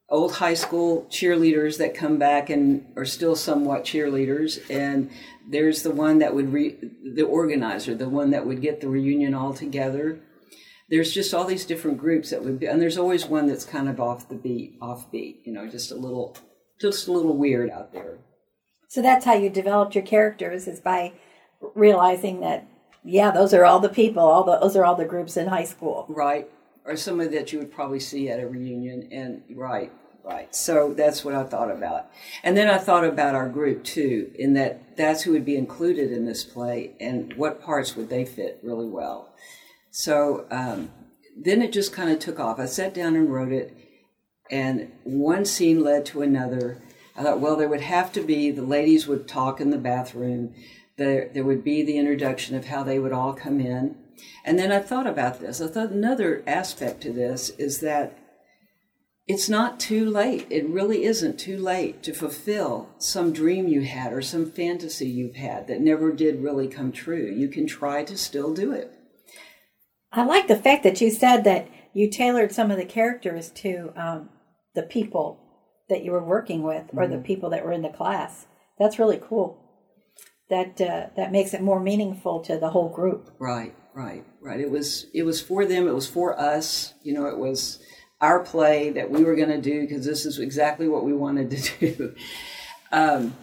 old 0.09 0.33
high 0.33 0.53
school 0.53 1.07
cheerleaders 1.09 1.77
that 1.77 1.95
come 1.95 2.17
back 2.17 2.49
and 2.49 2.85
are 2.95 3.05
still 3.05 3.35
somewhat 3.35 3.83
cheerleaders, 3.83 4.59
and 4.69 5.09
there's 5.49 5.83
the 5.83 5.91
one 5.91 6.19
that 6.19 6.33
would 6.35 6.51
re, 6.51 6.77
the 7.15 7.23
organizer, 7.23 7.95
the 7.95 8.09
one 8.09 8.31
that 8.31 8.45
would 8.45 8.61
get 8.61 8.81
the 8.81 8.89
reunion 8.89 9.33
all 9.33 9.53
together. 9.53 10.19
There's 10.89 11.11
just 11.11 11.33
all 11.33 11.45
these 11.45 11.65
different 11.65 11.97
groups 11.97 12.29
that 12.29 12.43
would 12.43 12.59
be, 12.59 12.67
and 12.67 12.79
there's 12.79 12.97
always 12.97 13.25
one 13.25 13.47
that's 13.47 13.65
kind 13.65 13.89
of 13.89 13.99
off 13.99 14.29
the 14.29 14.35
beat, 14.35 14.77
off 14.81 15.11
beat. 15.11 15.41
You 15.45 15.53
know, 15.53 15.67
just 15.67 15.91
a 15.91 15.95
little, 15.95 16.37
just 16.79 17.07
a 17.07 17.11
little 17.11 17.35
weird 17.35 17.71
out 17.71 17.91
there. 17.91 18.19
So 18.87 19.01
that's 19.01 19.25
how 19.25 19.33
you 19.33 19.49
developed 19.49 19.95
your 19.95 20.03
characters 20.03 20.67
is 20.67 20.79
by 20.79 21.13
realizing 21.73 22.41
that 22.41 22.67
yeah, 23.05 23.31
those 23.31 23.53
are 23.53 23.63
all 23.63 23.79
the 23.79 23.89
people. 23.89 24.23
All 24.23 24.43
the, 24.43 24.57
those 24.59 24.75
are 24.75 24.83
all 24.83 24.95
the 24.95 25.05
groups 25.05 25.37
in 25.37 25.47
high 25.47 25.63
school. 25.63 26.05
Right, 26.09 26.49
or 26.83 26.97
somebody 26.97 27.29
that 27.37 27.53
you 27.53 27.59
would 27.59 27.71
probably 27.71 27.99
see 27.99 28.29
at 28.29 28.39
a 28.39 28.47
reunion. 28.47 29.07
And 29.11 29.43
right, 29.55 29.91
right. 30.23 30.53
So 30.55 30.93
that's 30.93 31.23
what 31.23 31.35
I 31.35 31.43
thought 31.43 31.69
about. 31.69 32.07
And 32.43 32.57
then 32.57 32.67
I 32.67 32.79
thought 32.79 33.05
about 33.05 33.35
our 33.35 33.47
group 33.47 33.83
too, 33.83 34.31
in 34.35 34.53
that 34.55 34.97
that's 34.97 35.21
who 35.21 35.31
would 35.33 35.45
be 35.45 35.55
included 35.55 36.11
in 36.11 36.25
this 36.25 36.43
play, 36.43 36.93
and 36.99 37.33
what 37.35 37.61
parts 37.61 37.95
would 37.95 38.09
they 38.09 38.25
fit 38.25 38.59
really 38.63 38.87
well. 38.87 39.33
So 39.91 40.45
um, 40.49 40.91
then 41.37 41.61
it 41.61 41.71
just 41.71 41.93
kind 41.93 42.09
of 42.09 42.19
took 42.19 42.39
off. 42.39 42.59
I 42.59 42.65
sat 42.65 42.93
down 42.93 43.15
and 43.15 43.31
wrote 43.31 43.51
it, 43.51 43.77
and 44.49 44.91
one 45.03 45.45
scene 45.45 45.83
led 45.83 46.05
to 46.07 46.23
another. 46.23 46.81
I 47.15 47.23
thought, 47.23 47.39
well, 47.39 47.55
there 47.55 47.69
would 47.69 47.81
have 47.81 48.11
to 48.13 48.21
be 48.21 48.51
the 48.51 48.61
ladies 48.61 49.07
would 49.07 49.27
talk 49.27 49.61
in 49.61 49.69
the 49.69 49.77
bathroom 49.77 50.53
there, 50.97 51.29
there 51.33 51.43
would 51.43 51.63
be 51.63 51.83
the 51.83 51.97
introduction 51.97 52.55
of 52.55 52.65
how 52.65 52.83
they 52.83 52.99
would 52.99 53.11
all 53.11 53.33
come 53.33 53.59
in. 53.59 53.95
And 54.45 54.57
then 54.57 54.71
I 54.71 54.79
thought 54.79 55.07
about 55.07 55.39
this. 55.39 55.59
I 55.59 55.67
thought 55.67 55.91
another 55.91 56.43
aspect 56.47 57.01
to 57.01 57.11
this 57.11 57.49
is 57.51 57.81
that 57.81 58.17
it's 59.27 59.49
not 59.49 59.79
too 59.79 60.09
late. 60.09 60.45
It 60.49 60.69
really 60.69 61.03
isn't 61.03 61.39
too 61.39 61.57
late 61.57 62.03
to 62.03 62.13
fulfill 62.13 62.89
some 62.99 63.33
dream 63.33 63.67
you 63.67 63.81
had 63.81 64.13
or 64.13 64.21
some 64.21 64.49
fantasy 64.49 65.07
you've 65.07 65.35
had 65.35 65.67
that 65.67 65.81
never 65.81 66.11
did 66.13 66.43
really 66.43 66.67
come 66.67 66.91
true. 66.91 67.25
You 67.25 67.49
can 67.49 67.65
try 67.65 68.03
to 68.03 68.17
still 68.17 68.53
do 68.53 68.71
it. 68.71 68.91
I 70.11 70.23
like 70.23 70.47
the 70.47 70.55
fact 70.55 70.83
that 70.83 71.01
you 71.01 71.09
said 71.09 71.43
that 71.43 71.67
you 71.93 72.09
tailored 72.09 72.53
some 72.53 72.71
of 72.71 72.77
the 72.77 72.85
characters 72.85 73.49
to 73.49 73.91
um, 73.95 74.29
the 74.75 74.83
people 74.83 75.39
that 75.89 76.03
you 76.03 76.11
were 76.11 76.23
working 76.23 76.61
with 76.63 76.85
or 76.93 77.03
mm-hmm. 77.03 77.13
the 77.13 77.17
people 77.19 77.49
that 77.49 77.65
were 77.65 77.73
in 77.73 77.81
the 77.81 77.89
class. 77.89 78.45
That's 78.77 78.99
really 78.99 79.19
cool 79.21 79.64
that 80.49 80.79
uh, 80.79 81.07
that 81.15 81.31
makes 81.31 81.53
it 81.53 81.61
more 81.61 81.79
meaningful 81.79 82.41
to 82.41 82.57
the 82.57 82.69
whole 82.69 82.89
group. 82.89 83.31
Right, 83.39 83.75
right, 83.93 84.25
right. 84.41 84.59
It 84.59 84.69
was 84.69 85.07
it 85.13 85.23
was 85.23 85.41
for 85.41 85.65
them. 85.65 85.87
It 85.87 85.93
was 85.93 86.07
for 86.07 86.39
us. 86.39 86.93
You 87.03 87.13
know, 87.13 87.27
it 87.27 87.37
was 87.37 87.79
our 88.21 88.39
play 88.39 88.91
that 88.91 89.09
we 89.09 89.23
were 89.23 89.35
going 89.35 89.49
to 89.49 89.61
do 89.61 89.81
because 89.81 90.05
this 90.05 90.25
is 90.25 90.39
exactly 90.39 90.87
what 90.87 91.03
we 91.03 91.13
wanted 91.13 91.51
to 91.51 91.79
do. 91.95 92.15
Um, 92.91 93.35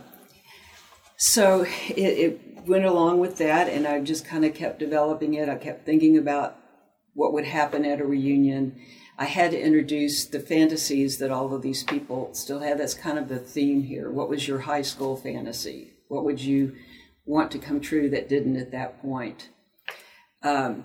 so 1.16 1.62
it, 1.88 1.98
it 1.98 2.66
went 2.66 2.84
along 2.84 3.20
with 3.20 3.38
that, 3.38 3.68
and 3.68 3.86
I 3.86 4.00
just 4.00 4.24
kind 4.24 4.44
of 4.44 4.54
kept 4.54 4.78
developing 4.78 5.34
it. 5.34 5.48
I 5.48 5.56
kept 5.56 5.84
thinking 5.84 6.16
about 6.16 6.56
what 7.14 7.32
would 7.32 7.44
happen 7.44 7.84
at 7.84 8.00
a 8.00 8.04
reunion. 8.04 8.80
I 9.18 9.26
had 9.26 9.50
to 9.50 9.60
introduce 9.60 10.24
the 10.24 10.40
fantasies 10.40 11.18
that 11.18 11.30
all 11.30 11.54
of 11.54 11.62
these 11.62 11.84
people 11.84 12.32
still 12.32 12.60
have. 12.60 12.78
That's 12.78 12.94
kind 12.94 13.18
of 13.18 13.28
the 13.28 13.38
theme 13.38 13.82
here. 13.82 14.10
What 14.10 14.28
was 14.28 14.48
your 14.48 14.60
high 14.60 14.82
school 14.82 15.16
fantasy? 15.16 15.92
What 16.08 16.24
would 16.24 16.40
you 16.40 16.74
want 17.24 17.50
to 17.52 17.58
come 17.58 17.80
true 17.80 18.10
that 18.10 18.28
didn't 18.28 18.56
at 18.56 18.72
that 18.72 19.00
point? 19.00 19.50
Um, 20.42 20.84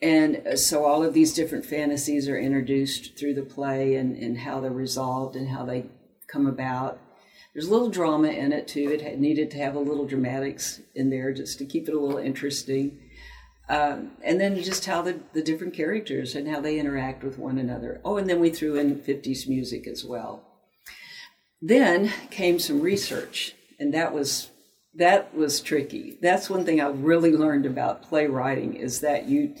and 0.00 0.58
so 0.58 0.84
all 0.84 1.02
of 1.02 1.12
these 1.12 1.34
different 1.34 1.66
fantasies 1.66 2.28
are 2.28 2.38
introduced 2.38 3.18
through 3.18 3.34
the 3.34 3.42
play 3.42 3.96
and, 3.96 4.16
and 4.16 4.38
how 4.38 4.60
they're 4.60 4.70
resolved 4.70 5.34
and 5.34 5.48
how 5.48 5.64
they 5.64 5.86
come 6.28 6.46
about. 6.46 7.00
There's 7.52 7.66
a 7.66 7.72
little 7.72 7.90
drama 7.90 8.28
in 8.28 8.52
it 8.52 8.68
too. 8.68 8.90
It 8.90 9.18
needed 9.18 9.50
to 9.52 9.58
have 9.58 9.74
a 9.74 9.80
little 9.80 10.06
dramatics 10.06 10.80
in 10.94 11.10
there 11.10 11.32
just 11.32 11.58
to 11.58 11.64
keep 11.64 11.88
it 11.88 11.94
a 11.94 11.98
little 11.98 12.18
interesting. 12.18 13.00
Um, 13.68 14.12
and 14.22 14.40
then 14.40 14.62
just 14.62 14.86
how 14.86 15.02
the, 15.02 15.20
the 15.34 15.42
different 15.42 15.74
characters 15.74 16.34
and 16.34 16.48
how 16.48 16.60
they 16.60 16.78
interact 16.78 17.22
with 17.24 17.38
one 17.38 17.58
another. 17.58 18.00
Oh, 18.04 18.16
and 18.16 18.28
then 18.30 18.40
we 18.40 18.50
threw 18.50 18.76
in 18.76 18.96
50s 18.96 19.48
music 19.48 19.86
as 19.86 20.04
well. 20.04 20.44
Then 21.60 22.12
came 22.30 22.58
some 22.60 22.80
research, 22.80 23.54
and 23.80 23.92
that 23.92 24.14
was 24.14 24.50
that 24.98 25.34
was 25.34 25.60
tricky. 25.60 26.18
That's 26.20 26.50
one 26.50 26.64
thing 26.64 26.80
I've 26.80 27.02
really 27.02 27.32
learned 27.32 27.66
about 27.66 28.02
playwriting 28.02 28.74
is 28.74 29.00
that 29.00 29.26
you 29.26 29.54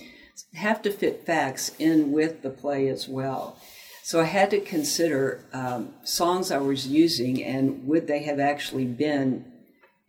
have 0.54 0.82
to 0.82 0.90
fit 0.90 1.24
facts 1.24 1.72
in 1.78 2.12
with 2.12 2.42
the 2.42 2.50
play 2.50 2.88
as 2.88 3.08
well. 3.08 3.56
So 4.02 4.20
I 4.20 4.24
had 4.24 4.50
to 4.50 4.60
consider 4.60 5.44
um, 5.52 5.94
songs 6.02 6.50
I 6.50 6.58
was 6.58 6.88
using 6.88 7.42
and 7.44 7.86
would 7.86 8.06
they 8.06 8.22
have 8.24 8.40
actually 8.40 8.86
been 8.86 9.44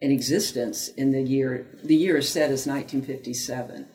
in 0.01 0.11
existence 0.11 0.87
in 0.87 1.11
the 1.11 1.21
year, 1.21 1.67
the 1.83 1.95
year 1.95 2.17
is 2.17 2.29
set 2.29 2.51
as 2.51 2.65
1957. 2.65 3.87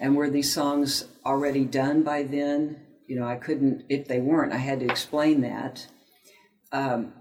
And 0.00 0.16
were 0.16 0.30
these 0.30 0.52
songs 0.52 1.04
already 1.24 1.64
done 1.64 2.02
by 2.02 2.22
then? 2.22 2.80
You 3.06 3.20
know, 3.20 3.28
I 3.28 3.36
couldn't, 3.36 3.84
if 3.88 4.08
they 4.08 4.18
weren't, 4.18 4.52
I 4.52 4.56
had 4.56 4.80
to 4.80 4.86
explain 4.86 5.42
that. 5.42 5.86
Um, 6.72 7.12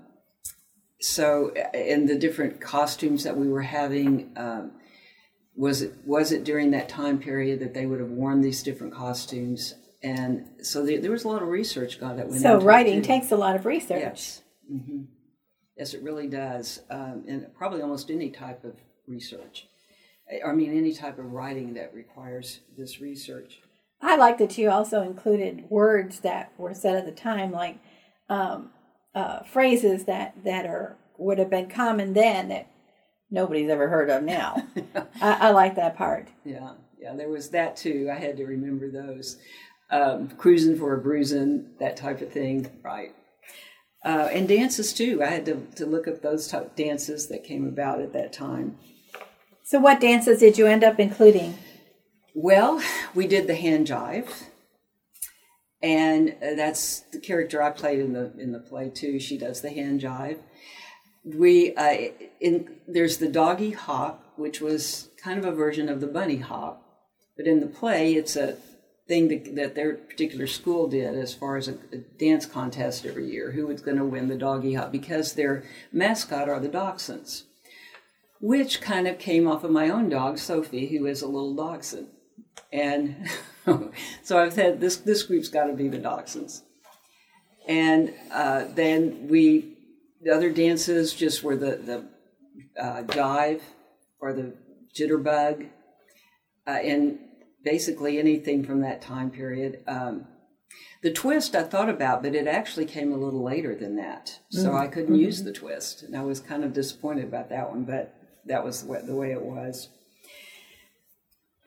so, 0.99 1.53
in 1.73 2.05
the 2.05 2.17
different 2.17 2.59
costumes 2.59 3.23
that 3.23 3.37
we 3.37 3.47
were 3.47 3.61
having, 3.61 4.31
um, 4.35 4.71
was 5.55 5.81
it 5.81 5.93
was 6.05 6.31
it 6.31 6.43
during 6.43 6.71
that 6.71 6.89
time 6.89 7.19
period 7.19 7.59
that 7.59 7.73
they 7.73 7.85
would 7.85 7.99
have 7.99 8.09
worn 8.09 8.41
these 8.41 8.63
different 8.63 8.93
costumes? 8.93 9.75
And 10.01 10.45
so 10.61 10.85
there, 10.85 11.01
there 11.01 11.11
was 11.11 11.25
a 11.25 11.27
lot 11.27 11.41
of 11.41 11.49
research 11.49 11.99
God 11.99 12.17
that 12.17 12.27
went. 12.27 12.37
Into. 12.37 12.47
So 12.47 12.61
writing 12.61 13.01
takes 13.01 13.31
a 13.31 13.37
lot 13.37 13.55
of 13.55 13.65
research. 13.65 13.99
Yes, 13.99 14.41
mm-hmm. 14.71 15.03
yes, 15.77 15.93
it 15.93 16.01
really 16.03 16.27
does, 16.27 16.81
um, 16.89 17.25
and 17.27 17.47
probably 17.57 17.81
almost 17.81 18.09
any 18.09 18.29
type 18.29 18.63
of 18.63 18.75
research. 19.07 19.67
I 20.45 20.51
mean, 20.51 20.77
any 20.77 20.93
type 20.93 21.17
of 21.17 21.31
writing 21.31 21.73
that 21.73 21.93
requires 21.93 22.59
this 22.77 23.01
research. 23.01 23.59
I 24.01 24.15
like 24.15 24.37
that 24.37 24.57
you 24.57 24.69
also 24.69 25.01
included 25.01 25.65
words 25.69 26.19
that 26.21 26.53
were 26.57 26.73
said 26.73 26.95
at 26.95 27.05
the 27.05 27.11
time, 27.11 27.51
like 27.51 27.79
um, 28.29 28.69
uh, 29.15 29.43
phrases 29.43 30.05
that 30.05 30.43
that 30.43 30.65
are 30.65 30.97
would 31.17 31.37
have 31.37 31.49
been 31.49 31.69
common 31.69 32.13
then 32.13 32.49
that 32.49 32.67
nobody's 33.29 33.69
ever 33.69 33.89
heard 33.89 34.09
of 34.09 34.23
now. 34.23 34.55
I, 35.21 35.47
I, 35.47 35.49
like 35.51 35.75
that 35.75 35.97
part. 35.97 36.29
Yeah, 36.45 36.73
yeah, 36.99 37.13
there 37.15 37.29
was 37.29 37.49
that 37.49 37.75
too. 37.75 38.09
I 38.11 38.17
had 38.17 38.37
to 38.37 38.45
remember 38.45 38.89
those. 38.89 39.37
Um, 39.91 40.29
cruising 40.37 40.77
for 40.77 40.93
a 40.93 41.01
bruising, 41.01 41.71
that 41.79 41.97
type 41.97 42.21
of 42.21 42.31
thing, 42.31 42.69
right? 42.83 43.09
Uh, 44.05 44.29
and 44.31 44.47
dances 44.47 44.93
too. 44.93 45.21
I 45.21 45.27
had 45.27 45.45
to, 45.47 45.65
to 45.75 45.85
look 45.85 46.07
up 46.07 46.21
those 46.21 46.47
type 46.47 46.75
dances 46.75 47.27
that 47.27 47.43
came 47.43 47.67
about 47.67 47.99
at 47.99 48.13
that 48.13 48.31
time. 48.31 48.77
So, 49.63 49.79
what 49.79 49.99
dances 49.99 50.39
did 50.39 50.57
you 50.57 50.67
end 50.67 50.83
up 50.83 50.99
including? 50.99 51.57
Well, 52.33 52.81
we 53.13 53.27
did 53.27 53.47
the 53.47 53.55
hand 53.55 53.87
jive, 53.87 54.45
and 55.81 56.35
uh, 56.41 56.55
that's 56.55 57.01
the 57.11 57.19
character 57.19 57.61
I 57.61 57.71
played 57.71 57.99
in 57.99 58.13
the 58.13 58.31
in 58.37 58.51
the 58.51 58.59
play 58.59 58.89
too. 58.89 59.19
She 59.19 59.37
does 59.37 59.61
the 59.61 59.69
hand 59.69 60.01
jive, 60.01 60.39
we 61.23 61.75
uh, 61.75 62.11
in 62.39 62.77
there's 62.87 63.17
the 63.17 63.27
doggy 63.27 63.71
hop, 63.71 64.33
which 64.37 64.61
was 64.61 65.09
kind 65.21 65.39
of 65.39 65.45
a 65.45 65.51
version 65.51 65.89
of 65.89 66.01
the 66.01 66.07
bunny 66.07 66.37
hop, 66.37 66.83
but 67.35 67.47
in 67.47 67.59
the 67.59 67.67
play, 67.67 68.13
it's 68.13 68.35
a 68.35 68.57
thing 69.07 69.27
that, 69.27 69.55
that 69.55 69.75
their 69.75 69.95
particular 69.95 70.45
school 70.47 70.87
did 70.87 71.15
as 71.15 71.33
far 71.33 71.57
as 71.57 71.67
a, 71.67 71.73
a 71.91 71.97
dance 72.19 72.45
contest 72.45 73.05
every 73.05 73.29
year. 73.29 73.51
Who 73.51 73.67
was 73.67 73.81
going 73.81 73.97
to 73.97 74.05
win 74.05 74.27
the 74.27 74.37
doggy 74.37 74.75
hop 74.75 74.91
because 74.91 75.33
their 75.33 75.63
mascot 75.91 76.47
are 76.47 76.59
the 76.59 76.69
dachshunds, 76.69 77.43
which 78.39 78.81
kind 78.81 79.07
of 79.07 79.19
came 79.19 79.47
off 79.47 79.63
of 79.63 79.71
my 79.71 79.89
own 79.89 80.09
dog 80.09 80.37
Sophie, 80.37 80.87
who 80.87 81.05
is 81.05 81.21
a 81.21 81.27
little 81.27 81.55
dachshund, 81.55 82.07
and 82.71 83.27
so 84.23 84.39
I've 84.39 84.53
said 84.53 84.79
this 84.79 84.97
this 84.97 85.23
group's 85.23 85.49
got 85.49 85.65
to 85.65 85.73
be 85.73 85.87
the 85.87 85.99
dachshunds, 85.99 86.61
and 87.67 88.13
uh, 88.31 88.65
then 88.73 89.27
we 89.29 89.77
the 90.21 90.31
other 90.31 90.49
dances 90.49 91.13
just 91.13 91.43
were 91.43 91.55
the 91.55 91.75
the 91.77 92.81
uh, 92.81 93.03
jive 93.03 93.61
or 94.19 94.33
the 94.33 94.53
jitterbug, 94.93 95.69
uh, 96.67 96.69
and 96.69 97.19
basically 97.63 98.19
anything 98.19 98.63
from 98.63 98.81
that 98.81 99.01
time 99.01 99.29
period. 99.29 99.83
Um, 99.87 100.27
the 101.01 101.11
twist 101.11 101.55
I 101.55 101.63
thought 101.63 101.89
about, 101.89 102.21
but 102.21 102.35
it 102.35 102.45
actually 102.45 102.85
came 102.85 103.13
a 103.13 103.17
little 103.17 103.43
later 103.43 103.73
than 103.73 103.95
that, 103.95 104.39
so 104.49 104.69
mm-hmm. 104.69 104.77
I 104.77 104.87
couldn't 104.87 105.13
mm-hmm. 105.13 105.23
use 105.23 105.43
the 105.43 105.53
twist, 105.53 106.03
and 106.03 106.15
I 106.15 106.23
was 106.23 106.39
kind 106.39 106.63
of 106.63 106.73
disappointed 106.73 107.25
about 107.25 107.49
that 107.49 107.69
one. 107.69 107.85
But 107.85 108.13
that 108.45 108.63
was 108.63 108.83
the 108.83 109.15
way 109.15 109.31
it 109.31 109.41
was. 109.41 109.89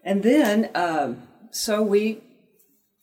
And 0.04 0.22
then, 0.22 0.70
um, 0.74 1.22
so 1.52 1.82
we, 1.82 2.22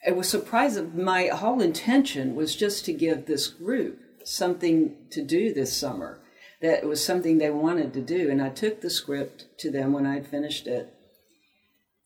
it 0.05 0.15
was 0.15 0.27
surprising. 0.27 1.01
My 1.01 1.27
whole 1.27 1.61
intention 1.61 2.35
was 2.35 2.55
just 2.55 2.83
to 2.85 2.93
give 2.93 3.25
this 3.25 3.47
group 3.47 4.01
something 4.25 4.95
to 5.11 5.23
do 5.23 5.53
this 5.53 5.75
summer. 5.75 6.19
That 6.61 6.83
it 6.83 6.87
was 6.87 7.03
something 7.03 7.37
they 7.37 7.51
wanted 7.51 7.93
to 7.93 8.01
do, 8.01 8.29
and 8.29 8.41
I 8.41 8.49
took 8.49 8.81
the 8.81 8.89
script 8.89 9.45
to 9.59 9.71
them 9.71 9.93
when 9.93 10.05
I'd 10.05 10.27
finished 10.27 10.67
it. 10.67 10.93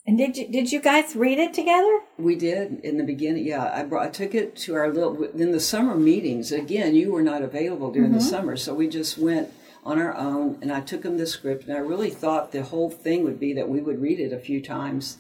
And 0.06 0.18
did 0.18 0.38
you 0.38 0.48
did 0.48 0.72
you 0.72 0.80
guys 0.80 1.16
read 1.16 1.40
it 1.40 1.54
together? 1.54 2.02
We 2.20 2.36
did 2.36 2.82
in 2.84 2.98
the 2.98 3.04
beginning. 3.04 3.48
Yeah, 3.48 3.72
I 3.74 3.84
brought 3.84 4.06
I 4.06 4.10
took 4.10 4.36
it 4.36 4.56
to 4.58 4.76
our 4.76 4.94
little 4.94 5.24
in 5.24 5.54
the 5.54 5.60
summer 5.60 5.96
meetings. 5.96 6.52
Again, 6.52 6.94
you 6.94 7.12
were 7.12 7.24
not 7.24 7.42
available 7.42 7.90
during 7.90 8.10
mm-hmm. 8.10 8.20
the 8.20 8.24
summer, 8.24 8.58
so 8.58 8.76
we 8.76 8.90
just 8.90 9.18
went 9.18 9.52
on 9.84 10.00
our 10.00 10.14
own. 10.16 10.60
And 10.62 10.72
I 10.72 10.82
took 10.82 11.04
them 11.04 11.18
the 11.18 11.26
script, 11.26 11.64
and 11.64 11.76
I 11.76 11.80
really 11.80 12.12
thought 12.12 12.52
the 12.52 12.64
whole 12.64 12.92
thing 12.92 13.24
would 13.24 13.40
be 13.40 13.54
that 13.54 13.70
we 13.70 13.80
would 13.80 14.02
read 14.02 14.20
it 14.20 14.34
a 14.34 14.40
few 14.40 14.62
times 14.62 15.18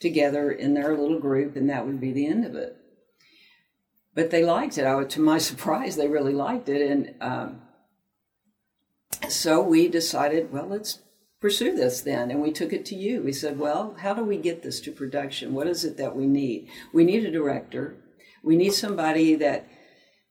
together 0.00 0.50
in 0.50 0.74
their 0.74 0.96
little 0.96 1.20
group, 1.20 1.56
and 1.56 1.68
that 1.70 1.86
would 1.86 2.00
be 2.00 2.12
the 2.12 2.26
end 2.26 2.44
of 2.44 2.54
it 2.54 2.76
but 4.14 4.30
they 4.30 4.44
liked 4.44 4.78
it. 4.78 4.86
I, 4.86 5.02
to 5.02 5.20
my 5.20 5.38
surprise, 5.50 5.96
they 5.96 6.08
really 6.08 6.32
liked 6.32 6.68
it, 6.68 6.88
and 6.88 7.14
um, 7.20 7.62
so 9.28 9.62
we 9.62 9.88
decided, 9.88 10.52
well, 10.52 10.66
let's 10.66 11.00
pursue 11.40 11.76
this 11.76 12.00
then. 12.00 12.30
And 12.30 12.40
we 12.40 12.52
took 12.52 12.72
it 12.72 12.84
to 12.86 12.94
you. 12.94 13.22
We 13.22 13.32
said, 13.32 13.58
well, 13.58 13.96
how 14.00 14.14
do 14.14 14.24
we 14.24 14.36
get 14.36 14.62
this 14.62 14.80
to 14.82 14.92
production? 14.92 15.54
What 15.54 15.66
is 15.66 15.84
it 15.84 15.96
that 15.98 16.16
we 16.16 16.26
need? 16.26 16.68
We 16.92 17.04
need 17.04 17.24
a 17.24 17.30
director. 17.30 17.96
We 18.42 18.56
need 18.56 18.72
somebody 18.72 19.34
that 19.36 19.68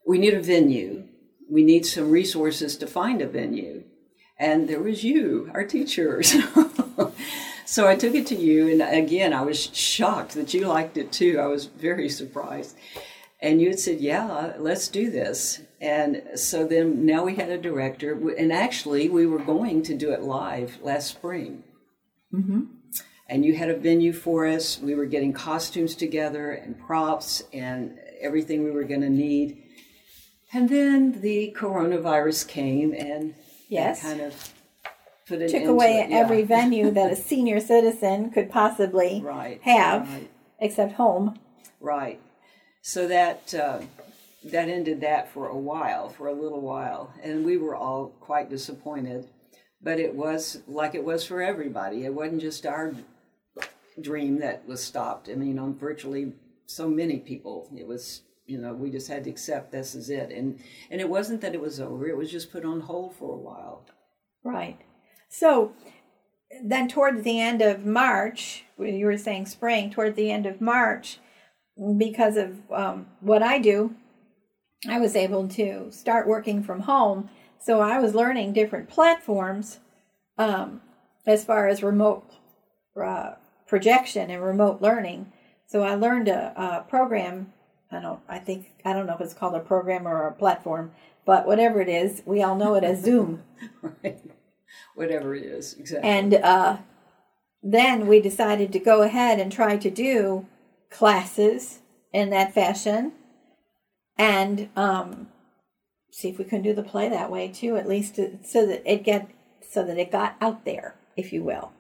we 0.08 0.18
need 0.18 0.34
a 0.34 0.42
venue. 0.42 1.08
We 1.50 1.64
need 1.64 1.86
some 1.86 2.10
resources 2.10 2.78
to 2.78 2.88
find 2.88 3.22
a 3.22 3.28
venue. 3.28 3.84
And 4.40 4.68
there 4.68 4.82
was 4.82 5.04
you, 5.04 5.50
our 5.54 5.64
teachers. 5.64 6.36
so 7.66 7.88
I 7.88 7.96
took 7.96 8.16
it 8.16 8.28
to 8.28 8.36
you, 8.36 8.70
and 8.70 8.82
again, 8.82 9.34
I 9.34 9.42
was 9.42 9.76
shocked 9.76 10.34
that 10.34 10.54
you 10.54 10.68
liked 10.68 10.98
it 10.98 11.12
too. 11.12 11.40
I 11.40 11.48
was 11.48 11.66
very 11.66 12.10
surprised. 12.10 12.76
And 13.44 13.60
you 13.60 13.70
had 13.70 13.80
said, 13.80 14.00
yeah, 14.00 14.54
let's 14.58 14.88
do 14.88 15.12
this. 15.12 15.60
And 15.82 16.24
so 16.36 16.66
then 16.66 17.06
now 17.06 17.26
we 17.26 17.36
had 17.36 17.50
a 17.50 17.58
director. 17.58 18.14
And 18.38 18.54
actually, 18.54 19.10
we 19.10 19.26
were 19.26 19.40
going 19.40 19.84
to 19.84 19.94
do 19.94 20.14
it 20.14 20.22
live 20.22 20.80
last 20.82 21.10
spring. 21.10 21.66
Mm-hmm. 22.34 22.62
And 23.28 23.44
you 23.44 23.54
had 23.56 23.70
a 23.70 23.76
venue 23.76 24.14
for 24.14 24.48
us. 24.48 24.80
We 24.80 24.96
were 24.96 25.06
getting 25.06 25.34
costumes 25.34 25.94
together 25.94 26.52
and 26.52 26.80
props 26.80 27.44
and 27.52 28.00
everything 28.22 28.64
we 28.64 28.72
were 28.72 28.86
going 28.86 29.02
to 29.02 29.10
need. 29.10 29.62
And 30.54 30.70
then 30.70 31.20
the 31.20 31.54
coronavirus 31.58 32.48
came 32.48 32.94
and 32.94 33.36
yes. 33.68 34.02
kind 34.02 34.22
of 34.22 34.54
took 35.28 35.66
away 35.66 36.06
yeah. 36.08 36.18
every 36.18 36.44
venue 36.58 36.92
that 36.92 37.12
a 37.12 37.16
senior 37.16 37.60
citizen 37.60 38.32
could 38.32 38.50
possibly 38.50 39.22
right, 39.24 39.62
have, 39.64 40.10
right. 40.10 40.30
except 40.60 40.94
home. 40.94 41.40
Right. 41.80 42.20
So 42.82 43.08
that 43.08 43.54
uh, 43.54 43.82
that 44.44 44.70
ended 44.70 45.02
that 45.02 45.32
for 45.32 45.48
a 45.48 45.58
while, 45.58 46.10
for 46.10 46.28
a 46.28 46.34
little 46.34 46.62
while, 46.62 47.14
and 47.24 47.46
we 47.46 47.58
were 47.58 47.76
all 47.76 48.08
quite 48.20 48.50
disappointed. 48.50 49.28
But 49.82 50.00
it 50.00 50.16
was 50.16 50.62
like 50.68 50.96
it 50.96 51.04
was 51.04 51.26
for 51.26 51.42
everybody. 51.42 52.06
It 52.06 52.14
wasn't 52.14 52.42
just 52.42 52.66
our 52.66 52.94
dream 54.02 54.40
that 54.40 54.68
was 54.68 54.84
stopped. 54.84 55.30
I 55.30 55.36
mean, 55.36 55.60
on 55.60 55.78
virtually 55.78 56.34
so 56.66 56.90
many 56.90 57.20
people, 57.20 57.70
it 57.78 57.88
was 57.88 58.22
you 58.46 58.58
know 58.58 58.74
we 58.74 58.90
just 58.90 59.08
had 59.08 59.24
to 59.26 59.30
accept 59.30 59.72
this 59.72 59.96
is 59.96 60.10
it, 60.10 60.32
and 60.32 60.60
and 60.90 61.00
it 61.00 61.10
wasn't 61.10 61.42
that 61.42 61.54
it 61.54 61.62
was 61.62 61.80
over. 61.80 62.08
It 62.08 62.18
was 62.18 62.32
just 62.32 62.52
put 62.52 62.66
on 62.66 62.82
hold 62.82 63.16
for 63.16 63.34
a 63.34 63.38
while. 63.42 63.86
Right. 64.44 64.80
So 65.34 65.74
then, 66.64 66.88
toward 66.88 67.24
the 67.24 67.42
end 67.42 67.64
of 67.64 67.88
March, 67.88 68.66
when 68.76 68.94
you 68.94 69.08
were 69.08 69.18
saying 69.18 69.48
spring, 69.48 69.90
toward 69.90 70.16
the 70.16 70.30
end 70.30 70.46
of 70.46 70.62
March, 70.62 71.18
because 71.98 72.38
of 72.38 72.60
um, 72.72 73.08
what 73.20 73.42
I 73.42 73.58
do, 73.58 73.96
I 74.88 75.00
was 75.00 75.16
able 75.16 75.48
to 75.48 75.92
start 75.92 76.28
working 76.28 76.62
from 76.62 76.82
home. 76.82 77.32
So 77.58 77.82
I 77.82 77.98
was 77.98 78.14
learning 78.14 78.54
different 78.54 78.90
platforms 78.90 79.80
um, 80.38 80.82
as 81.26 81.44
far 81.44 81.68
as 81.68 81.82
remote 81.82 82.30
uh, 82.96 83.32
projection 83.66 84.30
and 84.30 84.44
remote 84.44 84.84
learning. 84.84 85.32
So 85.66 85.82
I 85.82 85.96
learned 85.96 86.28
a, 86.28 86.54
a 86.56 86.88
program. 86.88 87.54
I 87.92 88.00
don't. 88.00 88.20
I 88.30 88.38
think 88.38 88.68
I 88.86 88.94
don't 88.94 89.08
know 89.08 89.16
if 89.16 89.22
it's 89.22 89.34
called 89.34 89.56
a 89.56 89.62
program 89.62 90.08
or 90.08 90.28
a 90.28 90.32
platform, 90.32 90.92
but 91.26 91.48
whatever 91.48 91.82
it 91.82 91.90
is, 91.90 92.22
we 92.24 92.44
all 92.44 92.56
know 92.56 92.76
it 92.76 92.84
as 92.84 93.02
Zoom. 93.02 93.42
right. 93.82 94.22
Whatever 94.96 95.36
it 95.36 95.44
is, 95.44 95.74
exactly. 95.74 96.10
And 96.10 96.34
uh, 96.36 96.78
then 97.62 98.08
we 98.08 98.22
decided 98.22 98.72
to 98.74 98.80
go 98.80 99.02
ahead 99.02 99.40
and 99.40 99.52
try 99.52 99.78
to 99.78 99.90
do 99.90 100.46
classes 100.90 101.80
in 102.12 102.30
that 102.30 102.54
fashion, 102.54 103.14
and 104.18 104.70
um, 104.76 105.28
see 106.12 106.30
if 106.30 106.38
we 106.38 106.46
can 106.46 106.62
do 106.62 106.74
the 106.74 106.84
play 106.84 107.10
that 107.10 107.32
way 107.32 107.48
too. 107.48 107.76
At 107.78 107.88
least 107.88 108.16
to, 108.16 108.38
so 108.44 108.66
that 108.68 108.84
it 108.86 109.04
get 109.04 109.30
so 109.72 109.84
that 109.84 109.98
it 109.98 110.12
got 110.12 110.36
out 110.40 110.66
there, 110.66 110.96
if 111.18 111.34
you 111.34 111.44
will. 111.44 111.72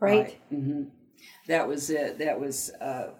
Right. 0.00 0.24
right. 0.24 0.40
Mm-hmm. 0.52 0.82
That 1.46 1.68
was 1.68 1.88
it. 1.90 2.18
That 2.18 2.40
was 2.40 2.70
uh, 2.80 3.10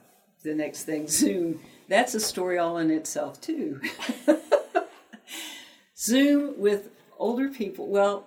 the 0.43 0.55
next 0.55 0.85
thing. 0.85 1.07
Zoom. 1.09 1.61
That's 1.89 2.15
a 2.15 2.21
story 2.21 2.59
all 2.59 2.79
in 2.79 2.91
itself 2.91 3.41
too. 3.41 3.81
Zoom 5.97 6.59
with 6.59 6.89
older 7.19 7.49
people. 7.49 7.87
Well, 7.89 8.27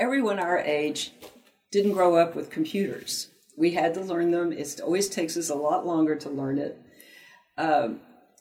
everyone 0.00 0.38
our 0.38 0.58
age 0.58 1.12
didn't 1.70 1.92
grow 1.92 2.16
up 2.16 2.34
with 2.34 2.50
computers. 2.50 3.28
We 3.56 3.72
had 3.72 3.92
to 3.94 4.00
learn 4.00 4.30
them. 4.30 4.50
It 4.50 4.80
always 4.82 5.08
takes 5.10 5.36
us 5.36 5.50
a 5.50 5.54
lot 5.54 5.86
longer 5.86 6.16
to 6.16 6.30
learn 6.30 6.58
it. 6.58 6.80
Um, 7.58 8.00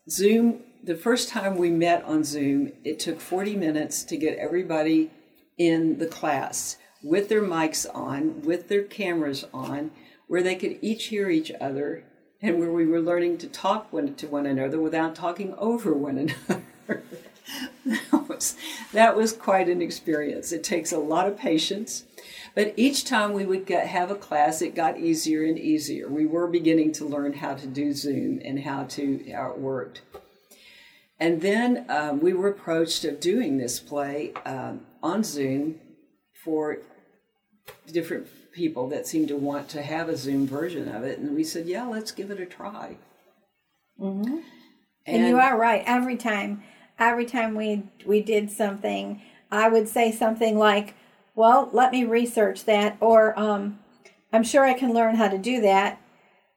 Zoom, 0.09 0.61
the 0.81 0.95
first 0.95 1.27
time 1.27 1.57
we 1.57 1.69
met 1.69 2.03
on 2.05 2.23
Zoom, 2.23 2.71
it 2.85 2.99
took 2.99 3.19
40 3.19 3.57
minutes 3.57 4.03
to 4.03 4.15
get 4.15 4.37
everybody 4.37 5.11
in 5.57 5.97
the 5.99 6.07
class 6.07 6.77
with 7.03 7.27
their 7.27 7.41
mics 7.41 7.85
on, 7.93 8.41
with 8.41 8.69
their 8.69 8.83
cameras 8.83 9.45
on, 9.53 9.91
where 10.27 10.41
they 10.41 10.55
could 10.55 10.79
each 10.81 11.07
hear 11.07 11.29
each 11.29 11.51
other 11.59 12.05
and 12.41 12.57
where 12.57 12.71
we 12.71 12.85
were 12.85 13.01
learning 13.01 13.37
to 13.39 13.47
talk 13.47 13.91
one 13.91 14.15
to 14.15 14.27
one 14.27 14.45
another 14.45 14.79
without 14.79 15.13
talking 15.13 15.53
over 15.57 15.93
one 15.93 16.17
another. 16.47 16.63
that, 17.85 18.29
was, 18.29 18.55
that 18.93 19.15
was 19.15 19.33
quite 19.33 19.69
an 19.69 19.81
experience. 19.81 20.51
It 20.51 20.63
takes 20.63 20.91
a 20.91 20.99
lot 20.99 21.27
of 21.27 21.37
patience. 21.37 22.03
But 22.55 22.73
each 22.75 23.05
time 23.05 23.33
we 23.33 23.45
would 23.45 23.65
get, 23.65 23.87
have 23.87 24.11
a 24.11 24.15
class, 24.15 24.61
it 24.61 24.75
got 24.75 24.99
easier 24.99 25.45
and 25.45 25.57
easier. 25.57 26.09
We 26.09 26.25
were 26.25 26.47
beginning 26.47 26.91
to 26.93 27.05
learn 27.05 27.33
how 27.33 27.53
to 27.55 27.67
do 27.67 27.93
Zoom 27.93 28.41
and 28.43 28.61
how 28.61 28.83
to 28.85 29.31
how 29.31 29.51
it 29.51 29.59
worked. 29.59 30.01
And 31.19 31.41
then 31.41 31.85
um, 31.89 32.21
we 32.21 32.33
were 32.33 32.47
approached 32.47 33.03
of 33.03 33.19
doing 33.19 33.57
this 33.57 33.79
play 33.79 34.33
um, 34.45 34.81
on 35.03 35.23
Zoom 35.23 35.79
for 36.43 36.77
different 37.91 38.27
people 38.53 38.87
that 38.89 39.05
seemed 39.05 39.27
to 39.27 39.35
want 39.35 39.69
to 39.69 39.81
have 39.81 40.09
a 40.09 40.17
Zoom 40.17 40.47
version 40.47 40.87
of 40.87 41.03
it, 41.03 41.19
and 41.19 41.35
we 41.35 41.43
said, 41.43 41.65
"Yeah, 41.65 41.85
let's 41.85 42.11
give 42.11 42.31
it 42.31 42.39
a 42.39 42.45
try." 42.45 42.97
Mm-hmm. 43.99 44.37
And, 45.05 45.17
and 45.17 45.27
you 45.27 45.37
are 45.39 45.57
right. 45.57 45.83
Every 45.85 46.15
time, 46.15 46.63
every 46.99 47.25
time 47.25 47.55
we 47.55 47.83
we 48.05 48.21
did 48.21 48.51
something, 48.51 49.21
I 49.51 49.69
would 49.69 49.87
say 49.87 50.11
something 50.11 50.57
like, 50.57 50.95
"Well, 51.35 51.69
let 51.73 51.91
me 51.91 52.03
research 52.05 52.65
that," 52.65 52.97
or 52.99 53.37
um, 53.39 53.79
"I'm 54.31 54.43
sure 54.43 54.65
I 54.65 54.73
can 54.73 54.93
learn 54.93 55.15
how 55.15 55.29
to 55.29 55.37
do 55.37 55.61
that. 55.61 56.01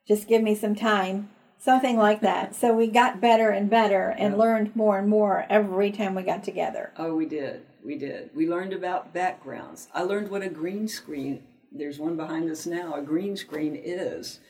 Just 0.07 0.29
give 0.29 0.43
me 0.43 0.55
some 0.55 0.75
time." 0.75 1.31
Something 1.59 1.97
like 1.97 2.21
that. 2.23 2.57
so 2.57 2.75
we 2.75 2.89
got 2.89 3.21
better 3.21 3.51
and 3.51 3.71
better 3.71 4.09
and 4.19 4.37
learned 4.37 4.75
more 4.75 4.99
and 4.99 5.09
more 5.09 5.47
every 5.49 5.93
time 5.93 6.17
we 6.17 6.23
got 6.25 6.43
together. 6.43 6.93
Oh, 6.97 7.15
we 7.15 7.25
did. 7.27 7.63
We 7.85 7.97
did. 7.97 8.31
We 8.35 8.49
learned 8.49 8.73
about 8.73 9.15
backgrounds. 9.15 9.87
I 9.95 10.03
learned 10.03 10.29
what 10.29 10.43
a 10.43 10.49
green 10.49 10.89
screen 10.89 11.45
there's 11.75 11.99
one 11.99 12.17
behind 12.17 12.51
us 12.51 12.67
now, 12.67 12.95
a 12.95 13.03
green 13.03 13.37
screen 13.37 13.75
is. 13.83 14.41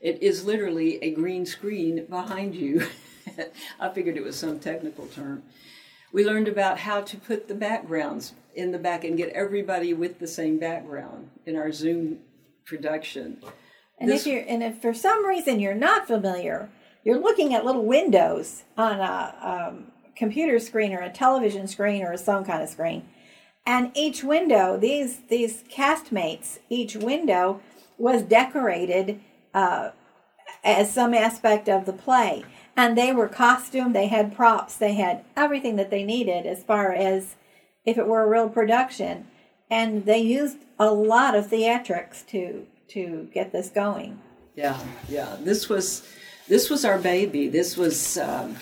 It 0.00 0.22
is 0.22 0.44
literally 0.44 1.02
a 1.02 1.10
green 1.12 1.44
screen 1.44 2.06
behind 2.08 2.54
you. 2.54 2.86
I 3.80 3.88
figured 3.90 4.16
it 4.16 4.24
was 4.24 4.36
some 4.36 4.58
technical 4.58 5.06
term. 5.06 5.42
We 6.12 6.24
learned 6.24 6.48
about 6.48 6.78
how 6.78 7.02
to 7.02 7.16
put 7.16 7.48
the 7.48 7.54
backgrounds 7.54 8.32
in 8.54 8.72
the 8.72 8.78
back 8.78 9.04
and 9.04 9.16
get 9.16 9.30
everybody 9.30 9.94
with 9.94 10.18
the 10.18 10.26
same 10.26 10.58
background 10.58 11.30
in 11.46 11.56
our 11.56 11.70
Zoom 11.70 12.18
production. 12.64 13.38
And 13.98 14.10
this, 14.10 14.22
if 14.22 14.32
you're 14.32 14.44
and 14.46 14.62
if 14.62 14.82
for 14.82 14.94
some 14.94 15.24
reason 15.26 15.60
you're 15.60 15.74
not 15.74 16.06
familiar, 16.06 16.68
you're 17.04 17.20
looking 17.20 17.54
at 17.54 17.64
little 17.64 17.84
windows 17.84 18.64
on 18.76 18.98
a 18.98 19.68
um, 19.70 19.92
computer 20.16 20.58
screen 20.58 20.92
or 20.92 21.00
a 21.00 21.10
television 21.10 21.68
screen 21.68 22.02
or 22.02 22.16
some 22.16 22.44
kind 22.44 22.62
of 22.62 22.68
screen 22.68 23.04
and 23.66 23.92
each 23.94 24.24
window, 24.24 24.76
these 24.76 25.20
these 25.28 25.62
castmates, 25.64 26.58
each 26.68 26.96
window 26.96 27.60
was 27.98 28.22
decorated 28.22 29.20
uh, 29.54 29.90
as 30.64 30.92
some 30.92 31.14
aspect 31.14 31.68
of 31.68 31.86
the 31.86 31.92
play, 31.92 32.44
and 32.80 32.96
they 32.96 33.12
were 33.12 33.28
costumed. 33.28 33.94
They 33.94 34.06
had 34.06 34.34
props. 34.34 34.74
They 34.76 34.94
had 34.94 35.22
everything 35.36 35.76
that 35.76 35.90
they 35.90 36.02
needed 36.02 36.46
as 36.46 36.62
far 36.62 36.94
as 36.94 37.34
if 37.84 37.98
it 37.98 38.06
were 38.06 38.22
a 38.22 38.26
real 38.26 38.48
production, 38.48 39.26
and 39.70 40.06
they 40.06 40.20
used 40.20 40.56
a 40.78 40.90
lot 40.90 41.34
of 41.34 41.48
theatrics 41.48 42.26
to 42.28 42.66
to 42.88 43.28
get 43.34 43.52
this 43.52 43.68
going. 43.68 44.18
Yeah, 44.56 44.80
yeah. 45.10 45.36
This 45.40 45.68
was 45.68 46.08
this 46.48 46.70
was 46.70 46.86
our 46.86 46.98
baby. 46.98 47.48
This 47.48 47.76
was. 47.76 48.16
Um, 48.16 48.56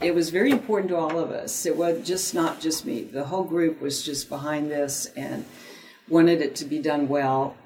it 0.00 0.14
was 0.14 0.30
very 0.30 0.50
important 0.50 0.90
to 0.90 0.96
all 0.96 1.18
of 1.18 1.30
us. 1.30 1.64
It 1.64 1.76
was 1.76 2.06
just 2.06 2.34
not 2.34 2.60
just 2.60 2.84
me. 2.84 3.02
The 3.02 3.24
whole 3.24 3.44
group 3.44 3.80
was 3.80 4.04
just 4.04 4.28
behind 4.28 4.70
this 4.70 5.06
and 5.16 5.44
wanted 6.08 6.40
it 6.40 6.54
to 6.56 6.64
be 6.64 6.80
done 6.80 7.08
well. 7.08 7.56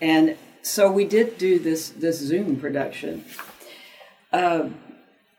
And 0.00 0.36
so 0.62 0.90
we 0.90 1.04
did 1.04 1.36
do 1.36 1.58
this 1.58 1.90
this 1.90 2.18
Zoom 2.18 2.56
production, 2.56 3.24
um, 4.32 4.76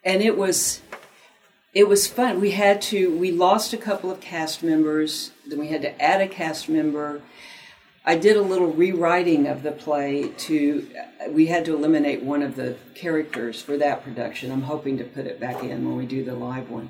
and 0.03 0.21
it 0.21 0.37
was 0.37 0.81
it 1.73 1.87
was 1.87 2.07
fun. 2.07 2.41
We 2.41 2.51
had 2.51 2.81
to 2.83 3.17
we 3.17 3.31
lost 3.31 3.73
a 3.73 3.77
couple 3.77 4.11
of 4.11 4.19
cast 4.19 4.63
members. 4.63 5.31
Then 5.47 5.59
we 5.59 5.67
had 5.67 5.81
to 5.83 6.01
add 6.01 6.21
a 6.21 6.27
cast 6.27 6.69
member. 6.69 7.21
I 8.03 8.15
did 8.15 8.35
a 8.35 8.41
little 8.41 8.71
rewriting 8.71 9.45
of 9.45 9.61
the 9.61 9.71
play 9.71 10.29
to, 10.29 10.89
we 11.29 11.45
had 11.45 11.65
to 11.65 11.75
eliminate 11.75 12.23
one 12.23 12.41
of 12.41 12.55
the 12.55 12.75
characters 12.95 13.61
for 13.61 13.77
that 13.77 14.03
production. 14.03 14.51
I'm 14.51 14.63
hoping 14.63 14.97
to 14.97 15.03
put 15.03 15.27
it 15.27 15.39
back 15.39 15.63
in 15.63 15.85
when 15.85 15.95
we 15.95 16.07
do 16.07 16.23
the 16.23 16.33
live 16.33 16.71
one. 16.71 16.89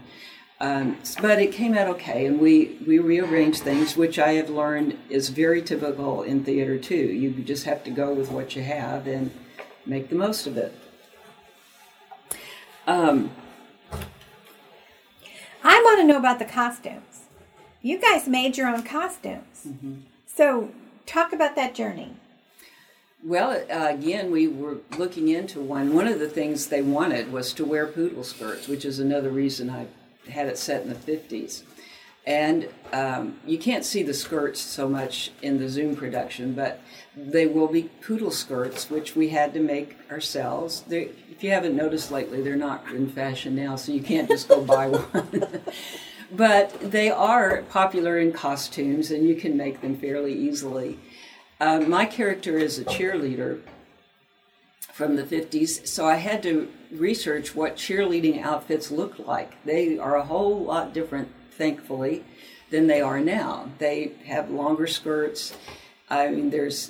Um, 0.62 1.00
but 1.22 1.42
it 1.42 1.52
came 1.52 1.74
out 1.74 1.88
okay, 1.88 2.28
and 2.28 2.40
we, 2.40 2.78
we 2.88 3.00
rearranged 3.00 3.62
things, 3.62 3.98
which 3.98 4.20
I 4.20 4.34
have 4.34 4.50
learned 4.50 4.98
is 5.10 5.30
very 5.30 5.62
typical 5.62 6.22
in 6.22 6.46
theater 6.46 6.78
too. 6.78 6.96
You 6.96 7.32
just 7.44 7.66
have 7.66 7.84
to 7.86 7.92
go 7.92 8.14
with 8.14 8.32
what 8.32 8.56
you 8.56 8.62
have 8.62 9.06
and 9.06 9.32
make 9.86 10.08
the 10.10 10.16
most 10.16 10.48
of 10.48 10.56
it. 10.56 10.74
Um, 12.88 13.32
I 15.64 15.82
want 15.84 16.00
to 16.00 16.08
know 16.08 16.18
about 16.18 16.40
the 16.40 16.46
costumes. 16.46 17.22
You 17.82 18.00
guys 18.00 18.28
made 18.28 18.58
your 18.58 18.68
own 18.68 18.84
costumes. 18.84 19.66
Mm-hmm. 19.68 19.94
So 20.26 20.72
talk 21.06 21.34
about 21.34 21.56
that 21.56 21.76
journey. 21.76 22.14
Well, 23.24 23.52
uh, 23.52 23.94
again, 23.94 24.32
we 24.32 24.48
were 24.48 24.78
looking 24.98 25.30
into 25.30 25.60
one. 25.60 25.94
One 25.94 26.08
of 26.08 26.20
the 26.20 26.30
things 26.30 26.68
they 26.68 26.82
wanted 26.82 27.32
was 27.32 27.54
to 27.54 27.66
wear 27.66 27.86
poodle 27.86 28.24
skirts, 28.24 28.68
which 28.68 28.84
is 28.84 29.00
another 29.00 29.30
reason 29.30 29.70
I 29.70 29.86
had 30.30 30.48
it 30.48 30.58
set 30.58 30.82
in 30.84 30.90
the 30.90 30.96
50s. 30.96 31.62
And 32.26 32.70
um, 32.94 33.40
you 33.48 33.58
can't 33.58 33.84
see 33.84 34.04
the 34.04 34.14
skirts 34.14 34.62
so 34.62 34.88
much 34.88 35.32
in 35.42 35.60
the 35.60 35.68
Zoom 35.68 35.96
production, 35.96 36.54
but 36.54 36.82
they 37.16 37.48
will 37.48 37.68
be 37.68 37.84
poodle 37.84 38.30
skirts, 38.30 38.92
which 38.92 39.16
we 39.16 39.30
had 39.30 39.54
to 39.56 39.60
make 39.60 39.98
ourselves. 40.12 40.82
They, 40.82 41.10
if 41.32 41.44
you 41.44 41.50
haven't 41.50 41.76
noticed 41.76 42.12
lately, 42.12 42.42
they're 42.42 42.56
not 42.56 42.88
in 42.90 43.10
fashion 43.10 43.56
now, 43.56 43.76
so 43.76 43.92
you 43.92 44.04
can't 44.04 44.28
just 44.28 44.48
go 44.48 44.62
buy 44.66 44.88
one. 44.88 45.62
but 46.32 46.80
they 46.80 47.10
are 47.10 47.64
popular 47.70 48.20
in 48.20 48.32
costumes 48.32 49.12
and 49.12 49.28
you 49.28 49.36
can 49.36 49.58
make 49.58 49.82
them 49.82 49.98
fairly 49.98 50.34
easily. 50.34 51.00
Uh, 51.60 51.80
my 51.80 52.06
character 52.06 52.58
is 52.58 52.80
a 52.80 52.86
cheerleader 52.86 53.62
from 54.94 55.16
the 55.16 55.24
50s, 55.24 55.88
so 55.88 56.06
I 56.06 56.16
had 56.16 56.44
to 56.44 56.72
research 56.92 57.56
what 57.56 57.76
cheerleading 57.76 58.42
outfits 58.42 58.92
looked 58.92 59.20
like. 59.20 59.64
They 59.64 59.98
are 59.98 60.16
a 60.16 60.26
whole 60.26 60.64
lot 60.64 60.94
different, 60.94 61.30
thankfully, 61.52 62.24
than 62.70 62.88
they 62.88 63.02
are 63.02 63.20
now. 63.20 63.70
They 63.78 64.14
have 64.26 64.50
longer 64.50 64.88
skirts. 64.88 65.56
I 66.10 66.30
mean, 66.30 66.50
there's, 66.50 66.90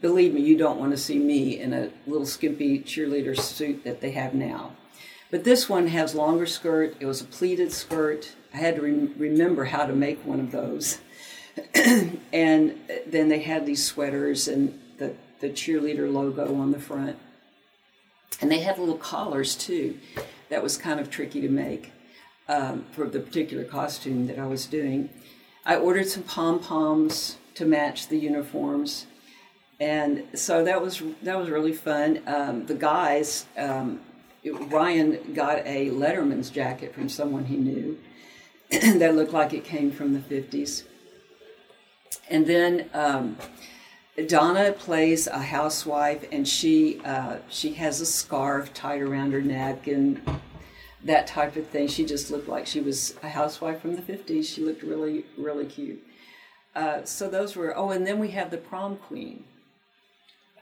believe 0.00 0.34
me, 0.34 0.42
you 0.42 0.56
don't 0.56 0.78
want 0.78 0.92
to 0.92 0.98
see 0.98 1.18
me 1.18 1.58
in 1.58 1.72
a 1.72 1.90
little 2.06 2.26
skimpy 2.26 2.80
cheerleader 2.80 3.38
suit 3.38 3.84
that 3.84 4.00
they 4.00 4.12
have 4.12 4.34
now. 4.34 4.72
But 5.30 5.44
this 5.44 5.68
one 5.68 5.88
has 5.88 6.14
longer 6.14 6.46
skirt. 6.46 6.96
It 7.00 7.06
was 7.06 7.20
a 7.20 7.24
pleated 7.24 7.72
skirt. 7.72 8.32
I 8.54 8.58
had 8.58 8.76
to 8.76 8.82
re- 8.82 9.12
remember 9.16 9.64
how 9.64 9.86
to 9.86 9.92
make 9.92 10.24
one 10.24 10.40
of 10.40 10.52
those. 10.52 11.00
and 12.32 12.78
then 13.06 13.28
they 13.28 13.40
had 13.40 13.66
these 13.66 13.84
sweaters 13.84 14.46
and 14.46 14.78
the, 14.98 15.14
the 15.40 15.50
cheerleader 15.50 16.12
logo 16.12 16.54
on 16.56 16.70
the 16.70 16.78
front. 16.78 17.18
And 18.40 18.50
they 18.50 18.60
had 18.60 18.78
little 18.78 18.98
collars 18.98 19.54
too. 19.54 19.98
That 20.48 20.62
was 20.62 20.76
kind 20.76 21.00
of 21.00 21.10
tricky 21.10 21.40
to 21.40 21.48
make 21.48 21.92
um, 22.48 22.84
for 22.92 23.06
the 23.06 23.20
particular 23.20 23.64
costume 23.64 24.26
that 24.26 24.38
I 24.38 24.46
was 24.46 24.66
doing. 24.66 25.10
I 25.64 25.76
ordered 25.76 26.08
some 26.08 26.22
pom 26.22 26.60
poms 26.60 27.38
to 27.54 27.64
match 27.64 28.08
the 28.08 28.18
uniforms, 28.18 29.06
and 29.80 30.24
so 30.34 30.64
that 30.64 30.80
was 30.80 31.02
that 31.22 31.38
was 31.38 31.50
really 31.50 31.72
fun. 31.72 32.22
Um, 32.26 32.66
the 32.66 32.74
guys, 32.74 33.46
um, 33.56 34.00
it, 34.44 34.52
Ryan 34.52 35.34
got 35.34 35.58
a 35.66 35.90
Letterman's 35.90 36.50
jacket 36.50 36.94
from 36.94 37.08
someone 37.08 37.46
he 37.46 37.56
knew 37.56 37.98
that 38.70 39.14
looked 39.14 39.32
like 39.32 39.52
it 39.52 39.64
came 39.64 39.90
from 39.90 40.12
the 40.12 40.20
fifties, 40.20 40.84
and 42.30 42.46
then. 42.46 42.88
Um, 42.94 43.36
Donna 44.28 44.72
plays 44.72 45.26
a 45.26 45.38
housewife, 45.38 46.24
and 46.32 46.48
she 46.48 47.02
uh, 47.04 47.36
she 47.50 47.74
has 47.74 48.00
a 48.00 48.06
scarf 48.06 48.72
tied 48.72 49.02
around 49.02 49.32
her 49.32 49.42
neck 49.42 49.88
and 49.88 50.22
that 51.06 51.26
type 51.26 51.56
of 51.56 51.66
thing. 51.68 51.88
She 51.88 52.04
just 52.04 52.30
looked 52.30 52.48
like 52.48 52.66
she 52.66 52.80
was 52.80 53.14
a 53.22 53.28
housewife 53.28 53.80
from 53.80 53.96
the 53.96 54.02
fifties. 54.02 54.48
She 54.48 54.62
looked 54.62 54.82
really 54.82 55.24
really 55.36 55.66
cute. 55.66 56.02
Uh, 56.74 57.04
so 57.04 57.28
those 57.28 57.56
were. 57.56 57.76
Oh, 57.76 57.90
and 57.90 58.06
then 58.06 58.18
we 58.18 58.32
have 58.32 58.50
the 58.50 58.58
prom 58.58 58.96
queen. 58.96 59.44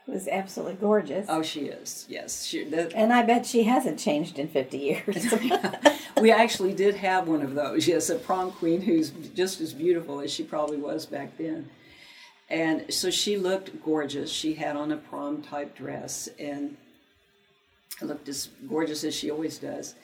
It 0.07 0.11
was 0.11 0.27
absolutely 0.27 0.75
gorgeous. 0.75 1.25
Oh, 1.27 1.41
she 1.41 1.61
is. 1.61 2.05
Yes, 2.07 2.45
she. 2.45 2.63
and 2.63 3.11
I 3.11 3.23
bet 3.23 3.45
she 3.45 3.63
hasn't 3.63 3.99
changed 3.99 4.39
in 4.39 4.47
fifty 4.47 4.77
years. 4.77 5.33
we 6.21 6.31
actually 6.31 6.73
did 6.73 6.95
have 6.95 7.27
one 7.27 7.41
of 7.41 7.55
those. 7.55 7.87
Yes, 7.87 8.09
a 8.09 8.15
prom 8.15 8.51
queen 8.51 8.81
who's 8.81 9.09
just 9.09 9.59
as 9.61 9.73
beautiful 9.73 10.21
as 10.21 10.31
she 10.31 10.43
probably 10.43 10.77
was 10.77 11.05
back 11.05 11.37
then. 11.37 11.69
And 12.49 12.93
so 12.93 13.09
she 13.09 13.37
looked 13.37 13.83
gorgeous. 13.83 14.31
She 14.31 14.53
had 14.53 14.75
on 14.75 14.91
a 14.91 14.97
prom 14.97 15.41
type 15.41 15.75
dress 15.75 16.29
and 16.37 16.77
looked 18.01 18.29
as 18.29 18.49
gorgeous 18.69 19.03
as 19.03 19.15
she 19.15 19.31
always 19.31 19.57
does. 19.57 19.95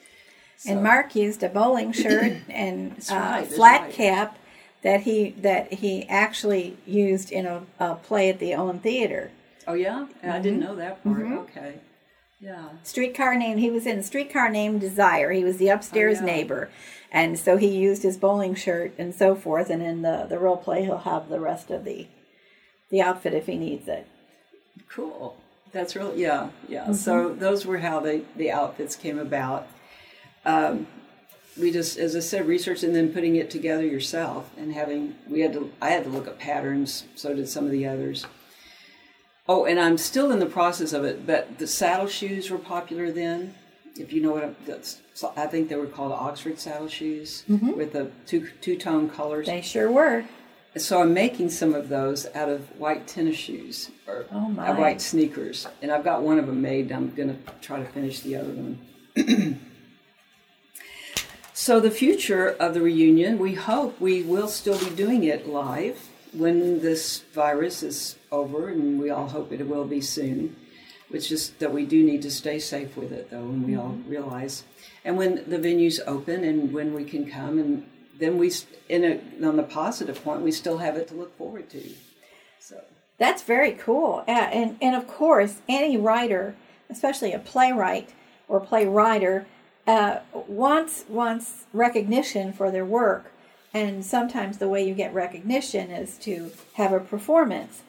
So. 0.61 0.73
And 0.73 0.83
Mark 0.83 1.15
used 1.15 1.41
a 1.41 1.49
bowling 1.49 1.91
shirt 1.91 2.37
and 2.47 2.91
uh, 3.11 3.15
right, 3.15 3.47
flat 3.47 3.81
right. 3.81 3.93
cap 3.93 4.37
that 4.83 5.01
he 5.01 5.31
that 5.39 5.73
he 5.73 6.07
actually 6.07 6.77
used 6.85 7.31
in 7.31 7.47
a, 7.47 7.63
a 7.79 7.95
play 7.95 8.29
at 8.29 8.37
the 8.37 8.53
Owen 8.53 8.79
Theater. 8.79 9.31
Oh 9.67 9.73
yeah, 9.73 10.05
mm-hmm. 10.07 10.31
I 10.31 10.37
didn't 10.39 10.59
know 10.59 10.75
that 10.75 11.03
part. 11.03 11.17
Mm-hmm. 11.17 11.37
Okay. 11.39 11.75
Yeah. 12.39 12.69
Streetcar 12.83 13.35
named 13.35 13.59
he 13.59 13.71
was 13.71 13.87
in 13.87 14.03
Streetcar 14.03 14.49
Named 14.49 14.81
Desire. 14.81 15.31
He 15.31 15.43
was 15.43 15.57
the 15.57 15.69
upstairs 15.69 16.17
oh, 16.21 16.25
yeah. 16.25 16.33
neighbor. 16.35 16.69
And 17.11 17.37
so 17.37 17.57
he 17.57 17.67
used 17.67 18.03
his 18.03 18.17
bowling 18.17 18.55
shirt 18.55 18.93
and 18.97 19.13
so 19.13 19.35
forth 19.35 19.69
and 19.69 19.81
in 19.81 20.03
the 20.03 20.27
the 20.29 20.37
role 20.37 20.57
play 20.57 20.83
he'll 20.83 20.99
have 20.99 21.29
the 21.29 21.39
rest 21.39 21.71
of 21.71 21.85
the 21.85 22.07
the 22.89 23.01
outfit 23.01 23.33
if 23.33 23.47
he 23.47 23.57
needs 23.57 23.87
it. 23.87 24.07
Cool. 24.89 25.37
That's 25.71 25.95
really 25.95 26.21
yeah, 26.21 26.49
yeah. 26.67 26.83
Mm-hmm. 26.83 26.93
So 26.93 27.33
those 27.33 27.65
were 27.65 27.79
how 27.79 27.99
the 27.99 28.23
the 28.35 28.51
outfits 28.51 28.95
came 28.95 29.17
about. 29.17 29.67
Um, 30.45 30.87
we 31.57 31.71
just, 31.71 31.97
as 31.97 32.15
I 32.15 32.19
said, 32.19 32.47
research 32.47 32.83
and 32.83 32.95
then 32.95 33.13
putting 33.13 33.35
it 33.35 33.49
together 33.49 33.85
yourself 33.85 34.49
and 34.57 34.73
having. 34.73 35.15
We 35.27 35.41
had 35.41 35.53
to. 35.53 35.71
I 35.81 35.89
had 35.89 36.03
to 36.05 36.09
look 36.09 36.27
at 36.27 36.39
patterns. 36.39 37.05
So 37.15 37.33
did 37.33 37.49
some 37.49 37.65
of 37.65 37.71
the 37.71 37.87
others. 37.87 38.25
Oh, 39.49 39.65
and 39.65 39.79
I'm 39.79 39.97
still 39.97 40.31
in 40.31 40.39
the 40.39 40.45
process 40.45 40.93
of 40.93 41.03
it. 41.03 41.27
But 41.27 41.59
the 41.59 41.67
saddle 41.67 42.07
shoes 42.07 42.49
were 42.49 42.57
popular 42.57 43.11
then. 43.11 43.55
If 43.97 44.13
you 44.13 44.21
know 44.21 44.31
what 44.31 44.43
I'm, 44.45 44.55
that's, 44.65 45.01
I 45.35 45.47
think 45.47 45.67
they 45.67 45.75
were 45.75 45.85
called 45.85 46.13
Oxford 46.13 46.57
saddle 46.57 46.87
shoes 46.87 47.43
mm-hmm. 47.49 47.73
with 47.73 47.91
the 47.91 48.09
two 48.25 48.49
two 48.61 48.77
tone 48.77 49.09
colors. 49.09 49.47
They 49.47 49.61
sure 49.61 49.91
were 49.91 50.23
so 50.77 51.01
I'm 51.01 51.13
making 51.13 51.49
some 51.49 51.73
of 51.73 51.89
those 51.89 52.27
out 52.33 52.47
of 52.47 52.67
white 52.79 53.07
tennis 53.07 53.35
shoes 53.35 53.91
or 54.07 54.25
oh 54.31 54.45
white 54.75 55.01
sneakers, 55.01 55.67
and 55.81 55.91
I've 55.91 56.03
got 56.03 56.21
one 56.21 56.39
of 56.39 56.47
them 56.47 56.61
made. 56.61 56.91
I'm 56.91 57.13
going 57.13 57.29
to 57.29 57.53
try 57.61 57.79
to 57.79 57.85
finish 57.85 58.21
the 58.21 58.37
other 58.37 58.51
one. 58.51 58.79
so 61.61 61.79
the 61.79 61.91
future 61.91 62.49
of 62.59 62.73
the 62.73 62.81
reunion, 62.81 63.37
we 63.37 63.53
hope 63.53 64.01
we 64.01 64.23
will 64.23 64.47
still 64.47 64.79
be 64.79 64.89
doing 64.95 65.23
it 65.25 65.47
live 65.47 66.09
when 66.33 66.81
this 66.81 67.19
virus 67.35 67.83
is 67.83 68.15
over, 68.31 68.69
and 68.69 68.99
we 68.99 69.11
all 69.11 69.27
hope 69.27 69.51
it 69.51 69.67
will 69.67 69.85
be 69.85 70.01
soon. 70.01 70.55
Which 71.09 71.31
is 71.31 71.51
that 71.59 71.71
we 71.71 71.85
do 71.85 72.01
need 72.01 72.23
to 72.23 72.31
stay 72.31 72.57
safe 72.57 72.97
with 72.97 73.11
it, 73.11 73.29
though, 73.29 73.43
and 73.43 73.63
we 73.63 73.73
mm-hmm. 73.73 73.79
all 73.79 73.95
realize. 74.07 74.63
And 75.05 75.17
when 75.17 75.35
the 75.47 75.59
venues 75.59 75.99
open, 76.07 76.43
and 76.43 76.73
when 76.73 76.95
we 76.95 77.03
can 77.03 77.29
come 77.29 77.59
and 77.59 77.85
then 78.17 78.39
we, 78.39 78.51
in 78.89 79.03
a, 79.03 79.47
on 79.47 79.55
the 79.55 79.63
positive 79.63 80.23
point, 80.23 80.41
we 80.41 80.51
still 80.51 80.79
have 80.79 80.95
it 80.95 81.09
to 81.09 81.13
look 81.13 81.37
forward 81.37 81.69
to. 81.69 81.83
So 82.57 82.81
that's 83.19 83.43
very 83.43 83.73
cool. 83.73 84.23
Uh, 84.27 84.31
and 84.31 84.77
and 84.81 84.95
of 84.95 85.07
course, 85.07 85.61
any 85.69 85.95
writer, 85.95 86.55
especially 86.89 87.33
a 87.33 87.39
playwright 87.39 88.15
or 88.47 88.59
playwriter, 88.59 89.45
uh, 89.91 90.21
wants 90.47 91.03
wants 91.09 91.65
recognition 91.73 92.53
for 92.53 92.71
their 92.71 92.85
work. 92.85 93.33
And 93.73 94.05
sometimes 94.05 94.57
the 94.57 94.69
way 94.69 94.85
you 94.87 94.93
get 94.93 95.13
recognition 95.13 95.91
is 95.91 96.17
to 96.19 96.51
have 96.73 96.93
a 96.93 96.99
performance. 96.99 97.81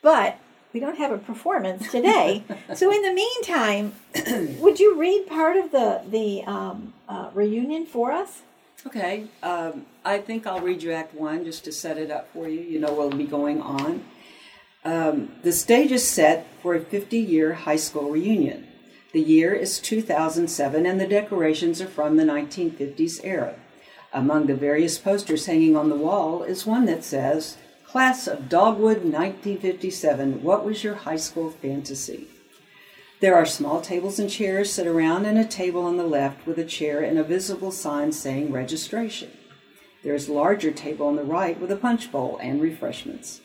But 0.00 0.38
we 0.72 0.80
don't 0.80 0.96
have 0.96 1.12
a 1.12 1.18
performance 1.18 1.90
today. 1.90 2.44
so 2.74 2.90
in 2.90 3.02
the 3.02 3.12
meantime, 3.12 3.94
would 4.60 4.80
you 4.80 4.98
read 4.98 5.26
part 5.26 5.56
of 5.56 5.72
the 5.72 6.02
the 6.08 6.42
um, 6.44 6.94
uh, 7.06 7.28
reunion 7.34 7.84
for 7.84 8.12
us? 8.12 8.42
Okay, 8.86 9.26
um, 9.42 9.86
I 10.04 10.18
think 10.18 10.46
I'll 10.46 10.60
read 10.60 10.82
you 10.82 10.92
Act 10.92 11.14
One 11.14 11.44
just 11.44 11.64
to 11.64 11.72
set 11.72 11.98
it 11.98 12.10
up 12.10 12.32
for 12.32 12.48
you. 12.48 12.60
You 12.60 12.80
know 12.80 12.92
what'll 12.92 13.18
be 13.18 13.26
going 13.26 13.60
on. 13.60 14.04
Um, 14.84 15.36
the 15.42 15.52
stage 15.52 15.92
is 15.92 16.06
set 16.08 16.46
for 16.62 16.74
a 16.74 16.80
50 16.80 17.18
year 17.18 17.52
high 17.52 17.76
school 17.76 18.10
reunion. 18.10 18.66
The 19.12 19.20
year 19.20 19.52
is 19.52 19.78
2007, 19.78 20.86
and 20.86 20.98
the 20.98 21.06
decorations 21.06 21.82
are 21.82 21.86
from 21.86 22.16
the 22.16 22.24
1950s 22.24 23.20
era. 23.22 23.56
Among 24.10 24.46
the 24.46 24.54
various 24.54 24.96
posters 24.96 25.44
hanging 25.44 25.76
on 25.76 25.90
the 25.90 25.96
wall 25.96 26.42
is 26.42 26.64
one 26.64 26.86
that 26.86 27.04
says, 27.04 27.58
Class 27.86 28.26
of 28.26 28.48
Dogwood 28.48 29.04
1957, 29.04 30.42
what 30.42 30.64
was 30.64 30.82
your 30.82 30.94
high 30.94 31.16
school 31.16 31.50
fantasy? 31.50 32.28
There 33.20 33.34
are 33.34 33.44
small 33.44 33.82
tables 33.82 34.18
and 34.18 34.30
chairs 34.30 34.72
set 34.72 34.86
around, 34.86 35.26
and 35.26 35.38
a 35.38 35.44
table 35.44 35.84
on 35.84 35.98
the 35.98 36.06
left 36.06 36.46
with 36.46 36.58
a 36.58 36.64
chair 36.64 37.00
and 37.02 37.18
a 37.18 37.22
visible 37.22 37.70
sign 37.70 38.12
saying 38.12 38.50
registration. 38.50 39.30
There 40.02 40.14
is 40.14 40.26
a 40.26 40.32
larger 40.32 40.72
table 40.72 41.06
on 41.06 41.16
the 41.16 41.22
right 41.22 41.60
with 41.60 41.70
a 41.70 41.76
punch 41.76 42.10
bowl 42.10 42.38
and 42.42 42.62
refreshments. 42.62 43.42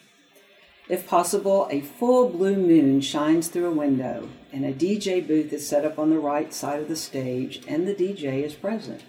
If 0.89 1.05
possible, 1.05 1.67
a 1.69 1.81
full 1.81 2.29
blue 2.29 2.55
moon 2.55 3.01
shines 3.01 3.49
through 3.49 3.67
a 3.67 3.71
window, 3.71 4.29
and 4.53 4.63
a 4.63 4.71
DJ 4.71 5.25
booth 5.25 5.51
is 5.51 5.67
set 5.67 5.83
up 5.83 5.99
on 5.99 6.09
the 6.09 6.19
right 6.19 6.53
side 6.53 6.79
of 6.79 6.87
the 6.87 6.95
stage, 6.95 7.61
and 7.67 7.85
the 7.85 7.93
DJ 7.93 8.43
is 8.43 8.53
present. 8.53 9.03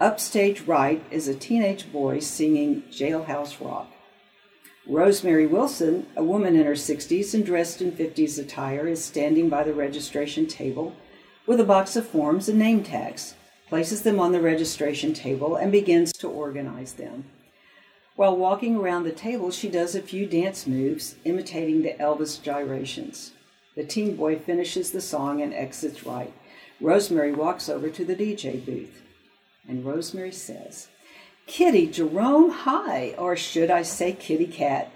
Upstage 0.00 0.62
right 0.62 1.04
is 1.10 1.28
a 1.28 1.34
teenage 1.34 1.92
boy 1.92 2.20
singing 2.20 2.82
Jailhouse 2.90 3.62
Rock. 3.62 3.92
Rosemary 4.86 5.46
Wilson, 5.46 6.06
a 6.16 6.24
woman 6.24 6.56
in 6.56 6.64
her 6.64 6.72
60s 6.72 7.34
and 7.34 7.44
dressed 7.44 7.82
in 7.82 7.92
50s 7.92 8.38
attire, 8.38 8.88
is 8.88 9.04
standing 9.04 9.50
by 9.50 9.62
the 9.62 9.74
registration 9.74 10.46
table 10.46 10.96
with 11.46 11.60
a 11.60 11.64
box 11.64 11.94
of 11.94 12.06
forms 12.06 12.48
and 12.48 12.58
name 12.58 12.82
tags, 12.82 13.34
places 13.68 14.02
them 14.02 14.18
on 14.18 14.32
the 14.32 14.40
registration 14.40 15.12
table, 15.12 15.56
and 15.56 15.70
begins 15.70 16.12
to 16.14 16.28
organize 16.28 16.94
them. 16.94 17.24
While 18.14 18.36
walking 18.36 18.76
around 18.76 19.04
the 19.04 19.12
table, 19.12 19.50
she 19.50 19.68
does 19.68 19.94
a 19.94 20.02
few 20.02 20.26
dance 20.26 20.66
moves, 20.66 21.16
imitating 21.24 21.82
the 21.82 21.94
Elvis 21.94 22.40
gyrations. 22.42 23.32
The 23.74 23.84
teen 23.84 24.16
boy 24.16 24.38
finishes 24.38 24.90
the 24.90 25.00
song 25.00 25.40
and 25.40 25.54
exits 25.54 26.04
right. 26.04 26.32
Rosemary 26.80 27.32
walks 27.32 27.68
over 27.68 27.88
to 27.88 28.04
the 28.04 28.14
DJ 28.14 28.64
booth, 28.64 29.02
and 29.66 29.84
Rosemary 29.84 30.32
says, 30.32 30.88
Kitty 31.46 31.86
Jerome, 31.86 32.50
hi, 32.50 33.14
or 33.16 33.36
should 33.36 33.70
I 33.70 33.82
say 33.82 34.12
Kitty 34.12 34.46
Cat? 34.46 34.90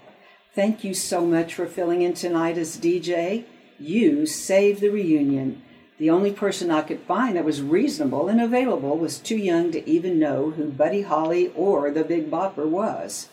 Thank 0.53 0.83
you 0.83 0.93
so 0.93 1.25
much 1.25 1.53
for 1.53 1.65
filling 1.65 2.01
in 2.01 2.13
tonight 2.13 2.57
as 2.57 2.77
DJ. 2.77 3.45
You 3.79 4.25
saved 4.25 4.81
the 4.81 4.89
reunion. 4.89 5.61
The 5.97 6.09
only 6.11 6.31
person 6.31 6.69
I 6.69 6.83
could 6.83 7.01
find 7.01 7.35
that 7.35 7.45
was 7.45 7.61
reasonable 7.61 8.27
and 8.27 8.39
available 8.39 8.97
was 8.97 9.17
too 9.17 9.37
young 9.37 9.71
to 9.71 9.89
even 9.89 10.19
know 10.19 10.51
who 10.51 10.69
Buddy 10.69 11.01
Holly 11.01 11.51
or 11.55 11.89
the 11.89 12.03
Big 12.03 12.29
Bopper 12.29 12.67
was. 12.67 13.29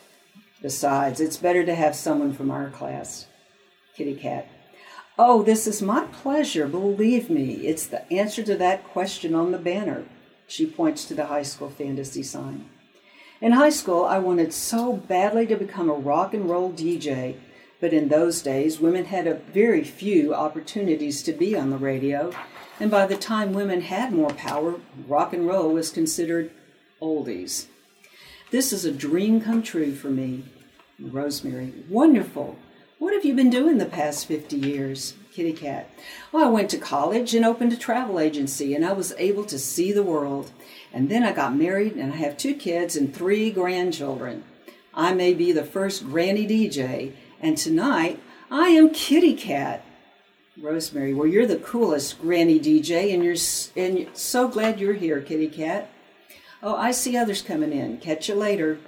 Besides, 0.63 1.21
it's 1.21 1.37
better 1.37 1.65
to 1.67 1.75
have 1.75 1.95
someone 1.95 2.33
from 2.33 2.51
our 2.51 2.71
class. 2.71 3.27
Kitty 3.95 4.15
Cat. 4.15 4.49
Oh, 5.19 5.43
this 5.43 5.67
is 5.67 5.83
my 5.83 6.07
pleasure, 6.07 6.67
believe 6.67 7.29
me. 7.29 7.67
It's 7.67 7.87
the 7.87 8.11
answer 8.11 8.43
to 8.43 8.57
that 8.57 8.83
question 8.85 9.35
on 9.35 9.53
the 9.53 9.59
banner. 9.59 10.05
She 10.47 10.67
points 10.67 11.05
to 11.05 11.15
the 11.15 11.27
high 11.27 11.43
school 11.43 11.69
fantasy 11.69 12.23
sign. 12.23 12.69
In 13.41 13.53
high 13.53 13.71
school, 13.71 14.05
I 14.05 14.19
wanted 14.19 14.55
so 14.55 14.95
badly 14.95 15.47
to 15.49 15.57
become 15.57 15.91
a 15.91 15.95
rock 15.95 16.33
and 16.33 16.49
roll 16.49 16.73
DJ, 16.73 17.37
but 17.85 17.93
in 17.93 18.09
those 18.09 18.41
days, 18.41 18.81
women 18.81 19.05
had 19.05 19.27
a 19.27 19.35
very 19.35 19.85
few 19.85 20.33
opportunities 20.35 21.23
to 21.23 21.35
be 21.35 21.55
on 21.55 21.69
the 21.69 21.77
radio, 21.77 22.33
and 22.81 22.91
by 22.91 23.05
the 23.05 23.15
time 23.15 23.53
women 23.53 23.83
had 23.83 24.11
more 24.11 24.31
power, 24.31 24.77
rock 25.07 25.35
and 25.35 25.47
roll 25.47 25.69
was 25.69 25.91
considered 25.91 26.51
oldies. 27.03 27.67
This 28.51 28.73
is 28.73 28.87
a 28.87 28.91
dream 28.91 29.39
come 29.39 29.63
true 29.63 29.95
for 29.95 30.09
me. 30.09 30.45
Rosemary, 30.99 31.75
wonderful. 31.91 32.57
What 32.99 33.13
have 33.13 33.27
you 33.27 33.35
been 33.35 33.51
doing 33.51 33.77
the 33.77 33.85
past 33.85 34.25
50 34.25 34.57
years? 34.57 35.13
Kitty 35.35 35.53
Cat. 35.53 35.91
Well, 36.33 36.47
I 36.47 36.49
went 36.49 36.71
to 36.71 36.79
college 36.79 37.35
and 37.35 37.45
opened 37.45 37.75
a 37.75 37.77
travel 37.77 38.19
agency, 38.19 38.75
and 38.75 38.87
I 38.87 38.95
was 38.95 39.13
able 39.19 39.45
to 39.45 39.59
see 39.59 39.93
the 39.93 40.03
world. 40.03 40.53
And 40.91 41.11
then 41.11 41.23
I 41.23 41.33
got 41.33 41.55
married, 41.55 41.97
and 41.97 42.15
I 42.15 42.17
have 42.17 42.39
two 42.39 42.55
kids 42.55 42.97
and 42.97 43.15
three 43.15 43.51
grandchildren. 43.51 44.43
I 44.95 45.13
may 45.13 45.35
be 45.35 45.53
the 45.53 45.65
first 45.65 46.07
granny 46.07 46.47
DJ, 46.47 47.13
and 47.45 47.59
tonight 47.59 48.19
I 48.51 48.69
am 48.69 48.89
Kitty 48.89 49.35
Cat. 49.35 49.85
Rosemary, 50.59 51.13
well, 51.13 51.27
you're 51.27 51.47
the 51.47 51.59
coolest 51.59 52.19
granny 52.19 52.59
DJ, 52.59 53.13
and 53.13 53.23
you're 53.23 53.37
and 53.77 54.09
so 54.17 54.49
glad 54.49 54.81
you're 54.81 54.95
here, 54.95 55.21
Kitty 55.21 55.49
Cat. 55.49 55.91
Oh, 56.63 56.75
I 56.75 56.91
see 56.91 57.19
others 57.19 57.43
coming 57.43 57.71
in. 57.71 57.99
Catch 57.99 58.31
you 58.31 58.35
later, 58.35 58.79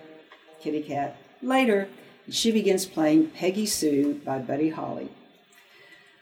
Kitty 0.58 0.82
Cat. 0.82 1.18
Later. 1.42 1.88
And 2.24 2.34
she 2.34 2.50
begins 2.50 2.86
playing 2.86 3.28
Peggy 3.28 3.66
Sue 3.66 4.22
by 4.24 4.38
Buddy 4.38 4.70
Holly. 4.70 5.10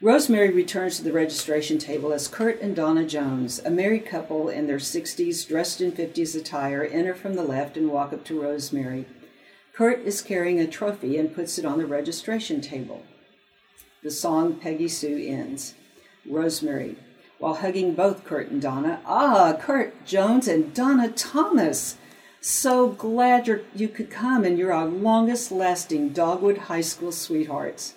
Rosemary 0.01 0.51
returns 0.51 0.97
to 0.97 1.05
the 1.05 1.13
registration 1.13 1.79
table 1.79 2.13
as 2.13 2.27
Kurt 2.27 2.61
and 2.61 2.75
Donna 2.75 3.07
Jones, 3.07 3.61
a 3.61 3.71
married 3.71 4.07
couple 4.07 4.49
in 4.49 4.67
their 4.67 4.79
60s, 4.79 5.47
dressed 5.47 5.81
in 5.81 5.93
50s 5.93 6.35
attire, 6.35 6.83
enter 6.83 7.15
from 7.15 7.35
the 7.35 7.45
left 7.45 7.77
and 7.77 7.91
walk 7.91 8.13
up 8.13 8.25
to 8.25 8.43
Rosemary. 8.43 9.07
Kurt 9.77 10.01
is 10.01 10.23
carrying 10.23 10.61
a 10.61 10.69
trophy 10.69 11.19
and 11.19 11.35
puts 11.35 11.59
it 11.59 11.65
on 11.65 11.79
the 11.79 11.87
registration 11.87 12.61
table. 12.61 13.03
The 14.05 14.11
song 14.11 14.55
Peggy 14.61 14.87
Sue 14.87 15.27
ends. 15.27 15.75
Rosemary, 16.25 16.97
while 17.39 17.55
hugging 17.55 17.95
both 17.95 18.25
Kurt 18.25 18.51
and 18.51 18.63
Donna, 18.63 19.01
ah, 19.05 19.57
Kurt 19.61 20.07
Jones 20.07 20.47
and 20.47 20.73
Donna 20.73 21.11
Thomas. 21.11 21.97
So 22.41 22.89
glad 22.89 23.49
you 23.75 23.89
could 23.89 24.11
come 24.11 24.45
and 24.45 24.57
you're 24.57 24.73
our 24.73 24.87
longest 24.87 25.51
lasting 25.51 26.11
Dogwood 26.11 26.59
High 26.59 26.81
School 26.81 27.11
sweethearts. 27.11 27.95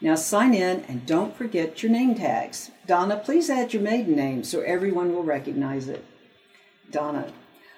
Now 0.00 0.16
sign 0.16 0.54
in 0.54 0.80
and 0.88 1.06
don't 1.06 1.36
forget 1.36 1.82
your 1.84 1.92
name 1.92 2.16
tags. 2.16 2.72
Donna, 2.86 3.16
please 3.16 3.48
add 3.48 3.72
your 3.72 3.82
maiden 3.82 4.16
name 4.16 4.42
so 4.42 4.60
everyone 4.62 5.14
will 5.14 5.22
recognize 5.22 5.86
it. 5.86 6.04
Donna, 6.90 7.32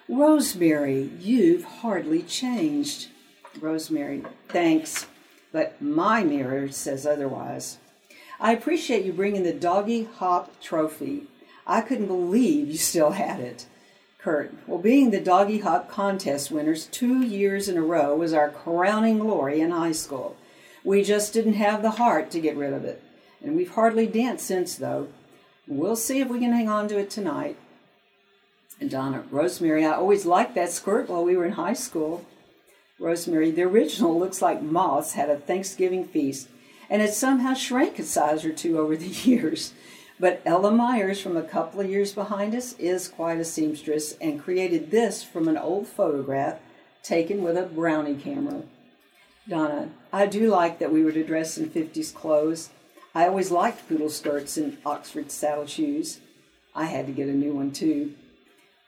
Rosemary, 0.09 1.11
you've 1.21 1.65
hardly 1.65 2.23
changed. 2.23 3.09
Rosemary, 3.61 4.25
thanks, 4.49 5.07
but 5.53 5.81
my 5.81 6.23
mirror 6.23 6.71
says 6.71 7.07
otherwise. 7.07 7.79
I 8.41 8.53
appreciate 8.53 9.05
you 9.05 9.13
bringing 9.13 9.43
the 9.43 9.53
Doggy 9.53 10.05
Hop 10.05 10.61
trophy. 10.61 11.25
I 11.67 11.81
couldn't 11.81 12.07
believe 12.07 12.69
you 12.69 12.77
still 12.77 13.13
had 13.13 13.41
it. 13.41 13.67
Kurt, 14.19 14.55
well, 14.67 14.79
being 14.79 15.11
the 15.11 15.21
Doggy 15.21 15.59
Hop 15.59 15.89
contest 15.91 16.51
winners 16.51 16.87
two 16.87 17.23
years 17.23 17.69
in 17.69 17.77
a 17.77 17.83
row 17.83 18.17
was 18.17 18.33
our 18.33 18.51
crowning 18.51 19.19
glory 19.19 19.61
in 19.61 19.71
high 19.71 19.93
school. 19.93 20.37
We 20.83 21.03
just 21.03 21.33
didn't 21.33 21.55
have 21.55 21.83
the 21.83 21.93
heart 21.93 22.31
to 22.33 22.41
get 22.41 22.57
rid 22.57 22.73
of 22.73 22.85
it. 22.85 23.03
And 23.43 23.55
we've 23.55 23.71
hardly 23.71 24.07
danced 24.07 24.47
since, 24.47 24.77
though. 24.77 25.09
We'll 25.67 25.97
see 25.97 26.21
if 26.21 26.29
we 26.29 26.41
can 26.41 26.53
hang 26.53 26.69
on 26.69 26.89
to 26.89 26.99
it 26.99 27.11
tonight. 27.11 27.57
And 28.81 28.91
Donna, 28.91 29.25
Rosemary, 29.31 29.85
I 29.85 29.93
always 29.93 30.27
liked 30.27 30.55
that 30.57 30.73
skirt 30.73 31.09
while 31.09 31.25
we 31.25 31.37
were 31.37 31.45
in 31.45 31.53
high 31.53 31.75
school. 31.75 32.25
Rosemary, 33.01 33.51
the 33.51 33.63
original 33.63 34.19
looks 34.19 34.41
like 34.41 34.63
moths 34.63 35.15
had 35.15 35.29
a 35.29 35.37
Thanksgiving 35.37 36.05
feast, 36.05 36.49
and 36.89 37.03
it 37.03 37.13
somehow 37.13 37.55
shrank 37.55 37.99
a 37.99 38.05
size 38.05 38.45
or 38.45 38.53
two 38.53 38.79
over 38.79 38.97
the 38.97 39.07
years. 39.29 39.73
But 40.21 40.41
Ella 40.47 40.71
Myers, 40.71 41.21
from 41.21 41.37
a 41.37 41.43
couple 41.43 41.81
of 41.81 41.91
years 41.91 42.13
behind 42.13 42.55
us, 42.55 42.75
is 42.79 43.09
quite 43.09 43.41
a 43.41 43.45
seamstress 43.45 44.17
and 44.21 44.41
created 44.41 44.91
this 44.91 45.25
from 45.25 45.49
an 45.49 45.59
old 45.59 45.89
photograph 45.89 46.61
taken 47.03 47.43
with 47.43 47.57
a 47.57 47.65
brownie 47.65 48.15
camera. 48.15 48.63
Donna, 49.49 49.91
I 50.13 50.27
do 50.27 50.49
like 50.49 50.79
that 50.79 50.93
we 50.93 51.03
were 51.03 51.13
to 51.13 51.25
dress 51.25 51.59
in 51.59 51.69
50s 51.69 52.15
clothes. 52.15 52.71
I 53.15 53.27
always 53.27 53.51
liked 53.51 53.89
poodle 53.89 54.09
skirts 54.09 54.57
and 54.57 54.79
Oxford 54.87 55.31
saddle 55.31 55.67
shoes. 55.67 56.21
I 56.75 56.87
had 56.87 57.07
to 57.07 57.13
get 57.13 57.29
a 57.29 57.33
new 57.33 57.53
one 57.53 57.73
too. 57.73 58.15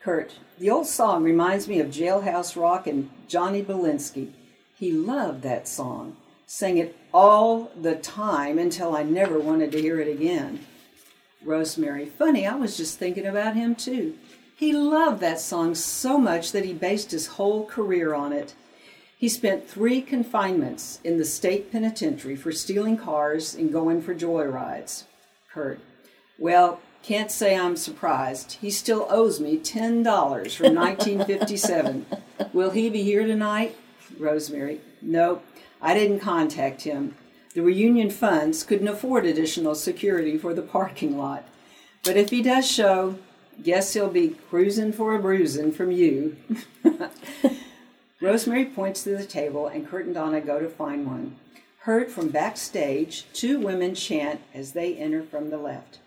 Kurt, 0.06 0.34
the 0.60 0.70
old 0.70 0.86
song 0.86 1.24
reminds 1.24 1.66
me 1.66 1.80
of 1.80 1.88
Jailhouse 1.88 2.54
Rock 2.54 2.86
and 2.86 3.10
Johnny 3.26 3.60
Belinsky. 3.60 4.30
He 4.78 4.92
loved 4.92 5.42
that 5.42 5.66
song, 5.66 6.16
sang 6.46 6.78
it 6.78 6.96
all 7.12 7.72
the 7.74 7.96
time 7.96 8.56
until 8.56 8.94
I 8.94 9.02
never 9.02 9.40
wanted 9.40 9.72
to 9.72 9.80
hear 9.80 9.98
it 9.98 10.06
again. 10.06 10.64
Rosemary, 11.42 12.06
funny, 12.06 12.46
I 12.46 12.54
was 12.54 12.76
just 12.76 13.00
thinking 13.00 13.26
about 13.26 13.56
him 13.56 13.74
too. 13.74 14.16
He 14.54 14.72
loved 14.72 15.18
that 15.22 15.40
song 15.40 15.74
so 15.74 16.18
much 16.18 16.52
that 16.52 16.64
he 16.64 16.72
based 16.72 17.10
his 17.10 17.26
whole 17.26 17.66
career 17.66 18.14
on 18.14 18.32
it. 18.32 18.54
He 19.18 19.28
spent 19.28 19.68
three 19.68 20.00
confinements 20.00 21.00
in 21.02 21.18
the 21.18 21.24
state 21.24 21.72
penitentiary 21.72 22.36
for 22.36 22.52
stealing 22.52 22.96
cars 22.96 23.56
and 23.56 23.72
going 23.72 24.02
for 24.02 24.14
joyrides. 24.14 25.02
Kurt, 25.52 25.80
well, 26.38 26.80
can't 27.06 27.30
say 27.30 27.56
I'm 27.56 27.76
surprised. 27.76 28.58
He 28.60 28.68
still 28.68 29.06
owes 29.08 29.38
me 29.38 29.58
$10 29.58 30.02
from 30.56 30.74
1957. 30.74 32.04
Will 32.52 32.70
he 32.70 32.90
be 32.90 33.04
here 33.04 33.24
tonight? 33.24 33.76
Rosemary, 34.18 34.80
nope, 35.00 35.44
I 35.80 35.94
didn't 35.94 36.18
contact 36.18 36.82
him. 36.82 37.14
The 37.54 37.62
reunion 37.62 38.10
funds 38.10 38.64
couldn't 38.64 38.88
afford 38.88 39.24
additional 39.24 39.76
security 39.76 40.36
for 40.36 40.52
the 40.52 40.62
parking 40.62 41.16
lot. 41.16 41.46
But 42.02 42.16
if 42.16 42.30
he 42.30 42.42
does 42.42 42.68
show, 42.68 43.18
guess 43.62 43.94
he'll 43.94 44.10
be 44.10 44.36
cruising 44.50 44.92
for 44.92 45.14
a 45.14 45.20
bruising 45.20 45.70
from 45.70 45.92
you. 45.92 46.36
Rosemary 48.20 48.64
points 48.64 49.04
to 49.04 49.16
the 49.16 49.24
table, 49.24 49.68
and 49.68 49.86
Kurt 49.86 50.06
and 50.06 50.14
Donna 50.14 50.40
go 50.40 50.58
to 50.58 50.68
find 50.68 51.06
one. 51.06 51.36
Heard 51.80 52.10
from 52.10 52.30
backstage, 52.30 53.26
two 53.32 53.60
women 53.60 53.94
chant 53.94 54.40
as 54.52 54.72
they 54.72 54.96
enter 54.96 55.22
from 55.22 55.50
the 55.50 55.58
left. 55.58 56.00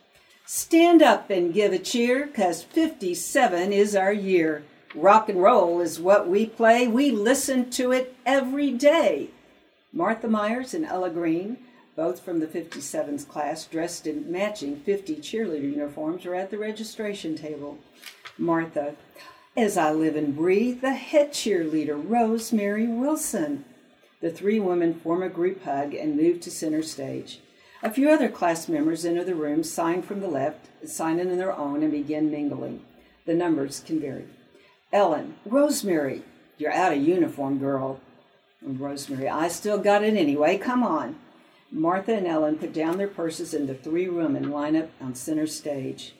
Stand 0.52 1.04
up 1.04 1.30
and 1.30 1.54
give 1.54 1.74
a 1.74 1.78
cheer, 1.78 2.26
'cause 2.26 2.64
57 2.64 3.72
is 3.72 3.96
our 3.96 4.12
year. 4.12 4.64
Rock 4.96 5.30
and 5.30 5.40
roll 5.40 5.80
is 5.80 6.00
what 6.00 6.28
we 6.28 6.48
play. 6.48 6.88
We 6.88 7.12
listen 7.12 7.70
to 7.70 7.92
it 7.92 8.16
every 8.26 8.72
day. 8.72 9.30
Martha 9.94 10.28
Myers 10.28 10.74
and 10.74 10.88
Ella 10.88 11.12
Green, 11.12 11.58
both 11.96 12.22
from 12.22 12.40
the 12.40 12.48
57's 12.48 13.26
class, 13.26 13.68
dressed 13.68 14.08
in 14.08 14.32
matching 14.32 14.78
50 14.78 15.18
cheerleader 15.18 15.72
uniforms, 15.72 16.26
are 16.26 16.34
at 16.34 16.50
the 16.50 16.58
registration 16.58 17.36
table. 17.36 17.78
Martha, 18.36 18.96
as 19.56 19.78
I 19.78 19.92
live 19.92 20.16
and 20.16 20.36
breathe, 20.36 20.82
the 20.82 20.94
head 20.94 21.32
cheerleader, 21.32 22.04
Rosemary 22.04 22.88
Wilson. 22.88 23.66
The 24.20 24.32
three 24.32 24.60
women 24.60 24.96
form 24.96 25.22
a 25.22 25.30
group 25.30 25.64
hug 25.64 25.94
and 25.94 26.18
move 26.18 26.42
to 26.42 26.50
center 26.50 26.82
stage. 26.82 27.40
A 27.82 27.90
few 27.90 28.10
other 28.10 28.28
class 28.28 28.68
members 28.68 29.06
enter 29.06 29.24
the 29.24 29.36
room, 29.36 29.64
sign 29.64 30.02
from 30.02 30.20
the 30.20 30.28
left, 30.28 30.68
sign 30.86 31.18
in 31.18 31.32
on 31.32 31.38
their 31.38 31.56
own, 31.56 31.82
and 31.82 31.92
begin 31.92 32.30
mingling. 32.30 32.82
The 33.26 33.34
numbers 33.34 33.82
can 33.86 34.02
vary. 34.02 34.26
Ellen, 34.92 35.36
Rosemary, 35.46 36.24
you're 36.58 36.74
out 36.74 36.92
of 36.92 37.02
uniform, 37.02 37.58
girl. 37.58 38.02
And 38.62 38.80
Rosemary, 38.80 39.30
I 39.30 39.48
still 39.48 39.78
got 39.78 40.04
it 40.04 40.18
anyway. 40.18 40.58
Come 40.58 40.84
on. 40.84 41.16
Martha 41.72 42.16
and 42.16 42.28
Ellen 42.28 42.58
put 42.58 42.74
down 42.74 42.98
their 42.98 43.08
purses 43.08 43.54
and 43.54 43.70
the 43.70 43.76
three 43.76 44.10
women 44.10 44.52
line 44.52 44.76
up 44.76 44.90
on 45.00 45.16
center 45.16 45.48
stage. 45.48 46.14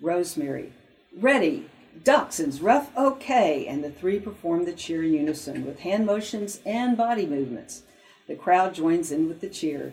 Rosemary, 0.00 0.72
ready. 1.16 1.66
Dachshunds, 2.02 2.62
rough, 2.62 2.96
okay. 2.96 3.66
And 3.66 3.84
the 3.84 3.90
three 3.90 4.18
perform 4.18 4.64
the 4.64 4.72
cheer 4.72 5.04
in 5.04 5.12
unison 5.12 5.66
with 5.66 5.80
hand 5.80 6.06
motions 6.06 6.60
and 6.64 6.96
body 6.96 7.26
movements. 7.26 7.82
The 8.26 8.34
crowd 8.34 8.74
joins 8.74 9.12
in 9.12 9.28
with 9.28 9.40
the 9.40 9.48
cheer. 9.48 9.92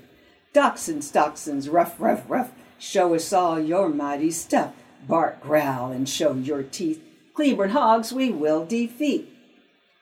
Dachshunds, 0.58 1.12
dachshunds, 1.12 1.72
rough, 1.72 2.02
rough, 2.02 2.24
rough. 2.28 2.50
Show 2.80 3.14
us 3.14 3.32
all 3.32 3.60
your 3.60 3.90
mighty 3.90 4.32
stuff. 4.32 4.74
Bark, 5.08 5.40
growl, 5.40 5.92
and 5.92 6.10
show 6.10 6.34
your 6.34 6.64
teeth. 6.64 7.00
Cleburne 7.36 7.70
hogs 7.70 8.12
we 8.12 8.32
will 8.32 8.66
defeat. 8.66 9.32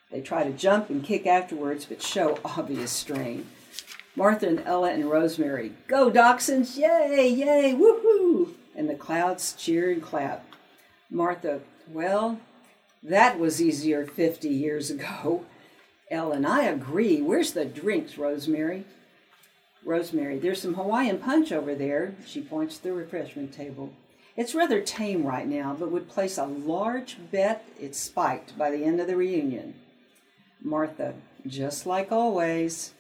They 0.10 0.22
try 0.22 0.46
to 0.46 0.54
jump 0.54 0.90
and 0.90 1.04
kick 1.04 1.28
afterwards, 1.28 1.84
but 1.84 2.02
show 2.02 2.40
obvious 2.46 2.90
strain. 2.90 3.48
Martha 4.16 4.48
and 4.48 4.62
Ella 4.66 4.92
and 4.94 5.12
Rosemary, 5.12 5.74
go 5.90 6.10
Dachshunds, 6.10 6.78
yay, 6.78 7.28
yay, 7.28 7.74
woohoo! 7.74 8.54
And 8.78 8.90
the 8.90 8.96
clouds 8.96 9.56
cheer 9.58 9.92
and 9.92 10.02
clap. 10.02 10.46
Martha, 11.10 11.60
well, 11.90 12.40
that 13.04 13.38
was 13.38 13.62
easier 13.62 14.06
50 14.06 14.48
years 14.48 14.90
ago. 14.90 15.44
Ellen, 16.10 16.46
I 16.46 16.62
agree. 16.62 17.22
Where's 17.22 17.52
the 17.52 17.66
drinks, 17.66 18.18
Rosemary? 18.18 18.86
Rosemary, 19.86 20.40
there's 20.40 20.62
some 20.62 20.74
Hawaiian 20.74 21.20
punch 21.20 21.52
over 21.52 21.76
there. 21.76 22.16
She 22.26 22.42
points 22.42 22.78
to 22.78 22.84
the 22.86 22.94
refreshment 22.94 23.54
table. 23.54 23.94
It's 24.36 24.56
rather 24.56 24.82
tame 24.82 25.24
right 25.24 25.48
now, 25.48 25.76
but 25.80 25.92
would 25.92 26.10
place 26.10 26.38
a 26.40 26.46
large 26.46 27.18
bet 27.32 27.64
it's 27.80 28.00
spiked 28.00 28.58
by 28.58 28.72
the 28.72 28.84
end 28.84 29.00
of 29.00 29.08
the 29.08 29.16
reunion. 29.16 29.76
Martha, 30.62 31.14
just 31.46 31.86
like 31.86 32.12
always. 32.12 32.94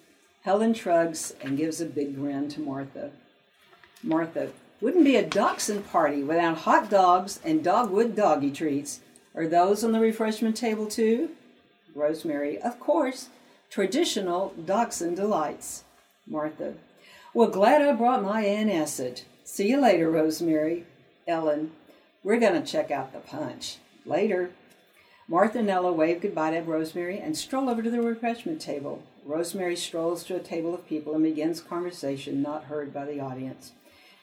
Helen 0.44 0.76
shrugs 0.76 1.34
and 1.42 1.58
gives 1.58 1.82
a 1.82 1.86
big 1.86 2.16
grin 2.16 2.48
to 2.50 2.62
Martha. 2.62 3.10
Martha, 4.04 4.52
wouldn't 4.80 5.06
be 5.06 5.16
a 5.16 5.26
dachshund 5.26 5.90
party 5.90 6.22
without 6.22 6.60
hot 6.60 6.92
dogs 6.92 7.40
and 7.44 7.64
dogwood 7.64 8.16
doggy 8.16 8.52
treats. 8.52 9.00
Are 9.34 9.48
those 9.48 9.84
on 9.84 9.92
the 9.92 10.00
refreshment 10.00 10.56
table 10.56 10.86
too? 10.86 11.32
Rosemary, 11.96 12.60
of 12.60 12.80
course. 12.80 13.30
Traditional 13.72 14.54
dachshund 14.64 15.16
delights. 15.16 15.85
Martha, 16.28 16.74
Well, 17.34 17.50
glad 17.50 17.82
I 17.82 17.92
brought 17.94 18.24
my 18.24 18.44
antacid. 18.44 19.24
See 19.44 19.70
you 19.70 19.80
later, 19.80 20.10
Rosemary. 20.10 20.86
Ellen, 21.28 21.72
we're 22.24 22.40
going 22.40 22.60
to 22.60 22.68
check 22.68 22.90
out 22.90 23.14
the 23.14 23.20
punch. 23.20 23.78
Later. 24.06 24.52
Martha 25.28 25.60
and 25.60 25.70
Ella 25.70 25.92
wave 25.92 26.22
goodbye 26.22 26.52
to 26.52 26.62
Rosemary 26.62 27.20
and 27.20 27.38
stroll 27.38 27.70
over 27.70 27.84
to 27.84 27.90
the 27.90 28.02
refreshment 28.02 28.60
table. 28.60 29.04
Rosemary 29.24 29.76
strolls 29.76 30.24
to 30.24 30.36
a 30.36 30.40
table 30.40 30.74
of 30.74 30.88
people 30.88 31.14
and 31.14 31.24
begins 31.24 31.62
conversation 31.62 32.42
not 32.42 32.66
heard 32.66 32.94
by 32.94 33.06
the 33.06 33.20
audience. 33.20 33.74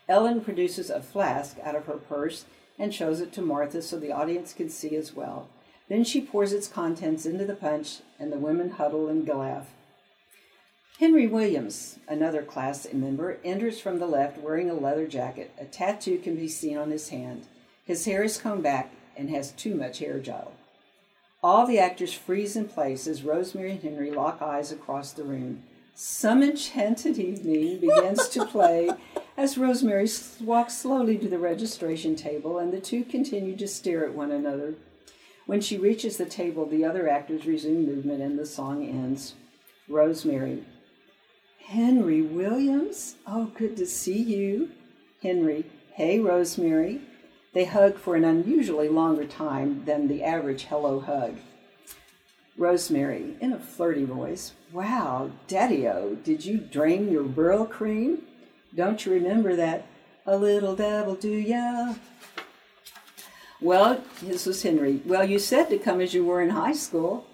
Ellen 0.09 0.41
produces 0.41 0.91
a 0.91 1.01
flask 1.01 1.57
out 1.63 1.75
of 1.75 1.87
her 1.87 1.97
purse 1.97 2.45
and 2.79 2.95
shows 2.95 3.21
it 3.21 3.33
to 3.33 3.43
Martha 3.43 3.83
so 3.83 3.99
the 3.99 4.13
audience 4.13 4.53
can 4.53 4.69
see 4.69 4.97
as 4.97 5.15
well. 5.15 5.49
Then 5.89 6.05
she 6.05 6.21
pours 6.21 6.53
its 6.53 6.69
contents 6.69 7.27
into 7.27 7.45
the 7.45 7.55
punch, 7.55 7.99
and 8.19 8.33
the 8.33 8.39
women 8.39 8.71
huddle 8.71 9.09
and 9.09 9.29
laugh. 9.29 9.69
Henry 10.99 11.27
Williams, 11.27 11.99
another 12.07 12.43
class 12.43 12.87
member, 12.93 13.39
enters 13.45 13.81
from 13.81 13.99
the 13.99 14.07
left 14.07 14.39
wearing 14.39 14.71
a 14.71 14.75
leather 14.75 15.07
jacket. 15.07 15.51
A 15.59 15.65
tattoo 15.65 16.19
can 16.19 16.37
be 16.37 16.49
seen 16.49 16.77
on 16.77 16.91
his 16.91 17.09
hand. 17.09 17.47
His 17.85 18.05
hair 18.05 18.23
is 18.23 18.39
combed 18.39 18.63
back 18.63 18.93
and 19.17 19.31
has 19.31 19.53
too 19.53 19.75
much 19.75 19.99
hair 19.99 20.19
gel. 20.19 20.53
All 21.43 21.67
the 21.67 21.79
actors 21.79 22.13
freeze 22.13 22.55
in 22.55 22.69
place 22.69 23.07
as 23.07 23.25
Rosemary 23.25 23.73
and 23.73 23.83
Henry 23.83 24.11
lock 24.13 24.41
eyes 24.41 24.71
across 24.71 25.13
the 25.13 25.25
room. 25.25 25.65
Some 25.95 26.43
enchanted 26.43 27.19
evening 27.19 27.81
begins 27.81 28.29
to 28.29 28.47
play 28.47 28.91
as 29.37 29.59
Rosemary 29.59 30.09
walks 30.41 30.77
slowly 30.77 31.19
to 31.19 31.29
the 31.29 31.39
registration 31.39 32.15
table 32.15 32.59
and 32.59 32.73
the 32.73 32.81
two 32.81 33.03
continue 33.03 33.57
to 33.57 33.67
stare 33.67 34.05
at 34.05 34.15
one 34.15 34.31
another. 34.31 34.75
When 35.47 35.61
she 35.61 35.79
reaches 35.79 36.17
the 36.17 36.27
table, 36.27 36.65
the 36.67 36.85
other 36.85 37.09
actors 37.09 37.47
resume 37.47 37.87
movement 37.87 38.23
and 38.23 38.39
the 38.39 38.47
song 38.47 38.87
ends. 38.87 39.35
Rosemary, 39.89 40.65
Henry 41.67 42.23
Williams? 42.23 43.17
Oh, 43.27 43.47
good 43.57 43.77
to 43.77 43.87
see 43.87 44.21
you. 44.21 44.71
Henry, 45.23 45.65
hey, 45.95 46.21
Rosemary. 46.21 47.01
They 47.53 47.65
hug 47.65 47.99
for 47.99 48.17
an 48.17 48.25
unusually 48.25 48.89
longer 48.89 49.27
time 49.27 49.85
than 49.85 50.09
the 50.09 50.23
average 50.23 50.65
hello 50.65 51.01
hug. 51.01 51.37
Rosemary, 52.57 53.37
in 53.41 53.53
a 53.53 53.59
flirty 53.59 54.05
voice, 54.05 54.53
Wow, 54.73 55.31
Daddy 55.49 55.87
O, 55.89 56.17
did 56.17 56.45
you 56.45 56.59
drain 56.59 57.11
your 57.11 57.25
Brylcreem? 57.25 58.19
Don't 58.75 59.05
you 59.05 59.13
remember 59.13 59.57
that? 59.57 59.87
A 60.27 60.37
little 60.37 60.77
devil, 60.77 61.15
do 61.15 61.31
ya? 61.31 61.95
Well, 63.61 64.03
this 64.23 64.47
was 64.47 64.63
Henry. 64.63 65.01
Well, 65.05 65.29
you 65.29 65.39
said 65.39 65.71
to 65.71 65.79
come 65.79 66.01
as 66.01 66.15
you 66.15 66.25
were 66.25 66.43
in 66.43 66.51
high 66.51 66.73
school. 66.73 67.27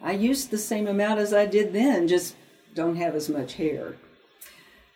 I 0.00 0.12
used 0.12 0.50
the 0.50 0.58
same 0.58 0.86
amount 0.86 1.20
as 1.20 1.34
I 1.34 1.46
did 1.46 1.72
then, 1.72 2.08
just 2.08 2.34
don't 2.76 2.96
have 2.96 3.16
as 3.16 3.28
much 3.28 3.54
hair. 3.54 3.96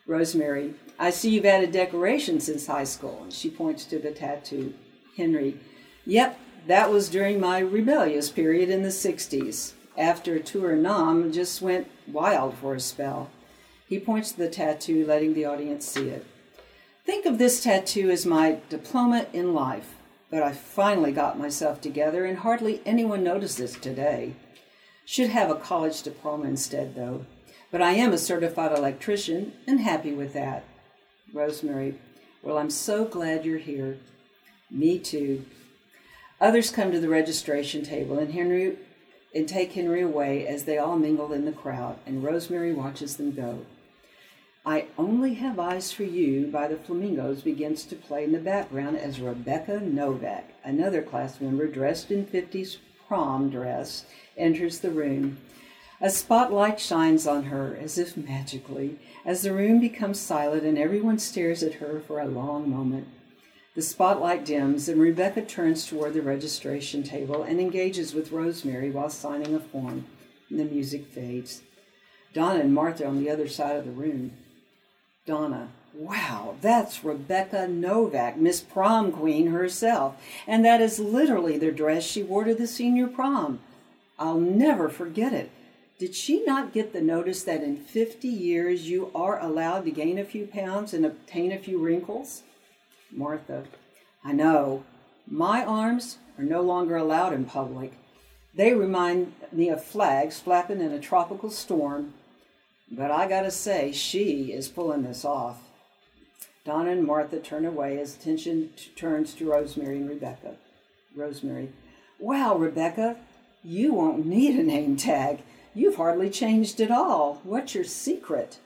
Rosemary, 0.07 0.75
I 0.99 1.11
see 1.11 1.31
you've 1.31 1.47
added 1.47 1.73
decoration 1.73 2.39
since 2.39 2.67
high 2.67 2.85
school. 2.85 3.21
And 3.23 3.33
she 3.33 3.51
points 3.51 3.85
to 3.87 3.99
the 3.99 4.13
tattoo. 4.13 4.75
Henry, 5.17 5.59
yep, 6.07 6.39
that 6.67 6.91
was 6.91 7.09
during 7.09 7.41
my 7.41 7.59
rebellious 7.59 8.31
period 8.31 8.69
in 8.69 8.83
the 8.83 8.89
60s. 8.91 9.73
After 9.97 10.39
tour 10.39 10.77
Nam 10.77 11.33
just 11.33 11.63
went 11.63 11.91
wild 12.07 12.55
for 12.55 12.75
a 12.75 12.81
spell. 12.81 13.31
He 13.89 13.99
points 13.99 14.33
to 14.33 14.39
the 14.39 14.49
tattoo, 14.49 15.05
letting 15.07 15.35
the 15.35 15.47
audience 15.47 15.87
see 15.87 16.09
it. 16.09 16.27
Think 17.05 17.27
of 17.27 17.39
this 17.39 17.63
tattoo 17.63 18.11
as 18.11 18.25
my 18.27 18.59
diploma 18.69 19.27
in 19.33 19.55
life, 19.55 19.97
but 20.31 20.43
I 20.43 20.53
finally 20.53 21.13
got 21.13 21.39
myself 21.39 21.81
together 21.81 22.25
and 22.25 22.39
hardly 22.39 22.83
anyone 22.85 23.25
notices 23.25 23.73
today. 23.73 24.35
Should 25.07 25.31
have 25.31 25.51
a 25.51 25.57
college 25.57 26.03
diploma 26.03 26.45
instead, 26.45 26.95
though. 26.95 27.25
But 27.71 27.83
I 27.83 27.93
am 27.93 28.13
a 28.13 28.19
certified 28.19 28.77
electrician 28.77 29.53
and 29.67 29.81
happy 29.81 30.13
with 30.13 30.33
that. 30.33 30.65
Rosemary, 31.33 31.95
well, 32.43 32.59
I'm 32.59 32.71
so 32.71 33.05
glad 33.05 33.45
you're 33.45 33.59
here. 33.59 33.99
Me 34.71 34.99
too. 34.99 35.45
Others 36.41 36.71
come 36.71 36.91
to 36.91 37.01
the 37.01 37.09
registration 37.09 37.83
table 37.85 38.19
and 38.19 38.33
Henry 38.33 38.77
and 39.35 39.49
take 39.49 39.73
Henry 39.73 40.01
away 40.03 40.47
as 40.47 40.65
they 40.65 40.79
all 40.79 40.97
mingle 40.97 41.33
in 41.33 41.45
the 41.45 41.53
crowd, 41.53 41.99
and 42.07 42.25
Rosemary 42.25 42.73
watches 42.73 43.17
them 43.17 43.33
go. 43.33 43.65
I 44.67 44.87
Only 44.99 45.35
Have 45.35 45.59
Eyes 45.59 45.93
for 45.93 46.03
You 46.03 46.49
by 46.49 46.67
the 46.67 46.77
Flamingos 46.77 47.43
begins 47.43 47.85
to 47.85 47.97
play 47.97 48.25
in 48.25 48.33
the 48.33 48.39
background 48.39 48.99
as 48.99 49.21
Rebecca 49.21 49.81
Novak, 49.81 50.51
another 50.65 51.03
class 51.03 51.41
member 51.41 51.67
dressed 51.67 52.11
in 52.11 52.27
50s 52.27 52.79
prom 53.07 53.51
dress, 53.51 54.05
enters 54.37 54.81
the 54.81 54.91
room. 54.91 55.39
A 56.03 56.09
spotlight 56.09 56.81
shines 56.81 57.27
on 57.27 57.45
her 57.45 57.77
as 57.79 57.99
if 57.99 58.17
magically, 58.17 58.99
as 59.25 59.43
the 59.43 59.53
room 59.53 59.81
becomes 59.81 60.19
silent 60.19 60.65
and 60.65 60.79
everyone 60.79 61.19
stares 61.19 61.63
at 61.63 61.75
her 61.75 62.01
for 62.01 62.21
a 62.21 62.27
long 62.27 62.71
moment. 62.71 63.07
The 63.75 63.83
spotlight 63.83 64.47
dims 64.47 64.89
and 64.89 64.99
Rebecca 64.99 65.43
turns 65.43 65.87
toward 65.87 66.15
the 66.15 66.23
registration 66.23 67.03
table 67.03 67.43
and 67.43 67.61
engages 67.61 68.15
with 68.15 68.33
Rosemary 68.33 68.91
while 68.91 69.11
signing 69.11 69.55
a 69.55 69.61
form. 69.61 70.07
And 70.49 70.59
the 70.59 70.65
music 70.65 71.07
fades. 71.07 71.61
Donna 72.33 72.61
and 72.61 72.75
Martha 72.75 73.07
on 73.07 73.23
the 73.23 73.31
other 73.31 73.47
side 73.47 73.77
of 73.77 73.85
the 73.85 73.91
room. 73.91 74.33
Donna, 75.27 75.69
wow, 75.93 76.57
that's 76.63 77.05
Rebecca 77.05 77.69
Novak, 77.69 78.39
Miss 78.39 78.63
Prom 78.63 79.13
Queen 79.13 79.49
herself. 79.49 80.17
And 80.47 80.65
that 80.65 80.81
is 80.81 80.99
literally 80.99 81.59
the 81.59 81.71
dress 81.71 82.05
she 82.05 82.23
wore 82.23 82.45
to 82.45 82.55
the 82.55 82.67
senior 82.67 83.07
prom. 83.07 83.61
I'll 84.19 84.41
never 84.41 84.89
forget 84.89 85.35
it. 85.35 85.51
Did 86.01 86.15
she 86.15 86.43
not 86.45 86.73
get 86.73 86.95
the 86.95 87.03
notice 87.03 87.43
that 87.43 87.63
in 87.63 87.77
50 87.77 88.27
years 88.27 88.89
you 88.89 89.11
are 89.15 89.39
allowed 89.39 89.85
to 89.85 89.91
gain 89.91 90.17
a 90.17 90.25
few 90.25 90.47
pounds 90.47 90.95
and 90.95 91.05
obtain 91.05 91.53
a 91.53 91.59
few 91.59 91.79
wrinkles? 91.79 92.43
Martha, 93.13 93.65
I 94.25 94.33
know. 94.33 94.85
My 95.29 95.63
arms 95.63 96.17
are 96.39 96.45
no 96.45 96.63
longer 96.63 96.97
allowed 96.97 97.35
in 97.35 97.45
public. 97.45 97.93
They 98.55 98.73
remind 98.73 99.35
me 99.53 99.69
of 99.69 99.85
flags 99.85 100.41
flapping 100.41 100.81
in 100.81 100.91
a 100.91 100.99
tropical 100.99 101.51
storm. 101.51 102.15
But 102.91 103.11
I 103.11 103.29
gotta 103.29 103.51
say, 103.51 103.93
she 103.93 104.53
is 104.53 104.69
pulling 104.69 105.03
this 105.03 105.23
off. 105.23 105.59
Donna 106.65 106.93
and 106.93 107.05
Martha 107.05 107.41
turn 107.41 107.67
away 107.67 108.01
as 108.01 108.17
attention 108.17 108.71
t- 108.75 108.91
turns 108.97 109.35
to 109.35 109.51
Rosemary 109.51 109.99
and 109.99 110.09
Rebecca. 110.09 110.55
Rosemary, 111.15 111.69
wow, 112.19 112.57
Rebecca, 112.57 113.17
you 113.63 113.93
won't 113.93 114.25
need 114.25 114.59
a 114.59 114.63
name 114.63 114.97
tag. 114.97 115.41
You've 115.75 115.97
hardly 115.97 116.31
changed 116.31 116.81
at 116.81 116.91
all. 116.91 117.41
What's 117.45 117.75
your 117.75 117.85
secret? 117.85 118.59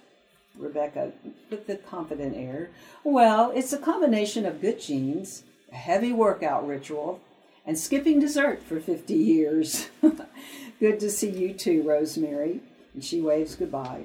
Rebecca, 0.56 1.12
with 1.50 1.66
the 1.66 1.76
confident 1.76 2.36
air. 2.36 2.70
Well, 3.02 3.50
it's 3.54 3.72
a 3.72 3.78
combination 3.78 4.46
of 4.46 4.60
good 4.60 4.80
genes, 4.80 5.42
a 5.72 5.74
heavy 5.74 6.12
workout 6.12 6.66
ritual, 6.66 7.20
and 7.66 7.78
skipping 7.78 8.20
dessert 8.20 8.62
for 8.62 8.80
50 8.80 9.14
years. 9.14 9.88
good 10.80 11.00
to 11.00 11.10
see 11.10 11.30
you 11.30 11.52
too, 11.52 11.82
Rosemary. 11.82 12.60
And 12.94 13.04
she 13.04 13.20
waves 13.20 13.56
goodbye. 13.56 14.04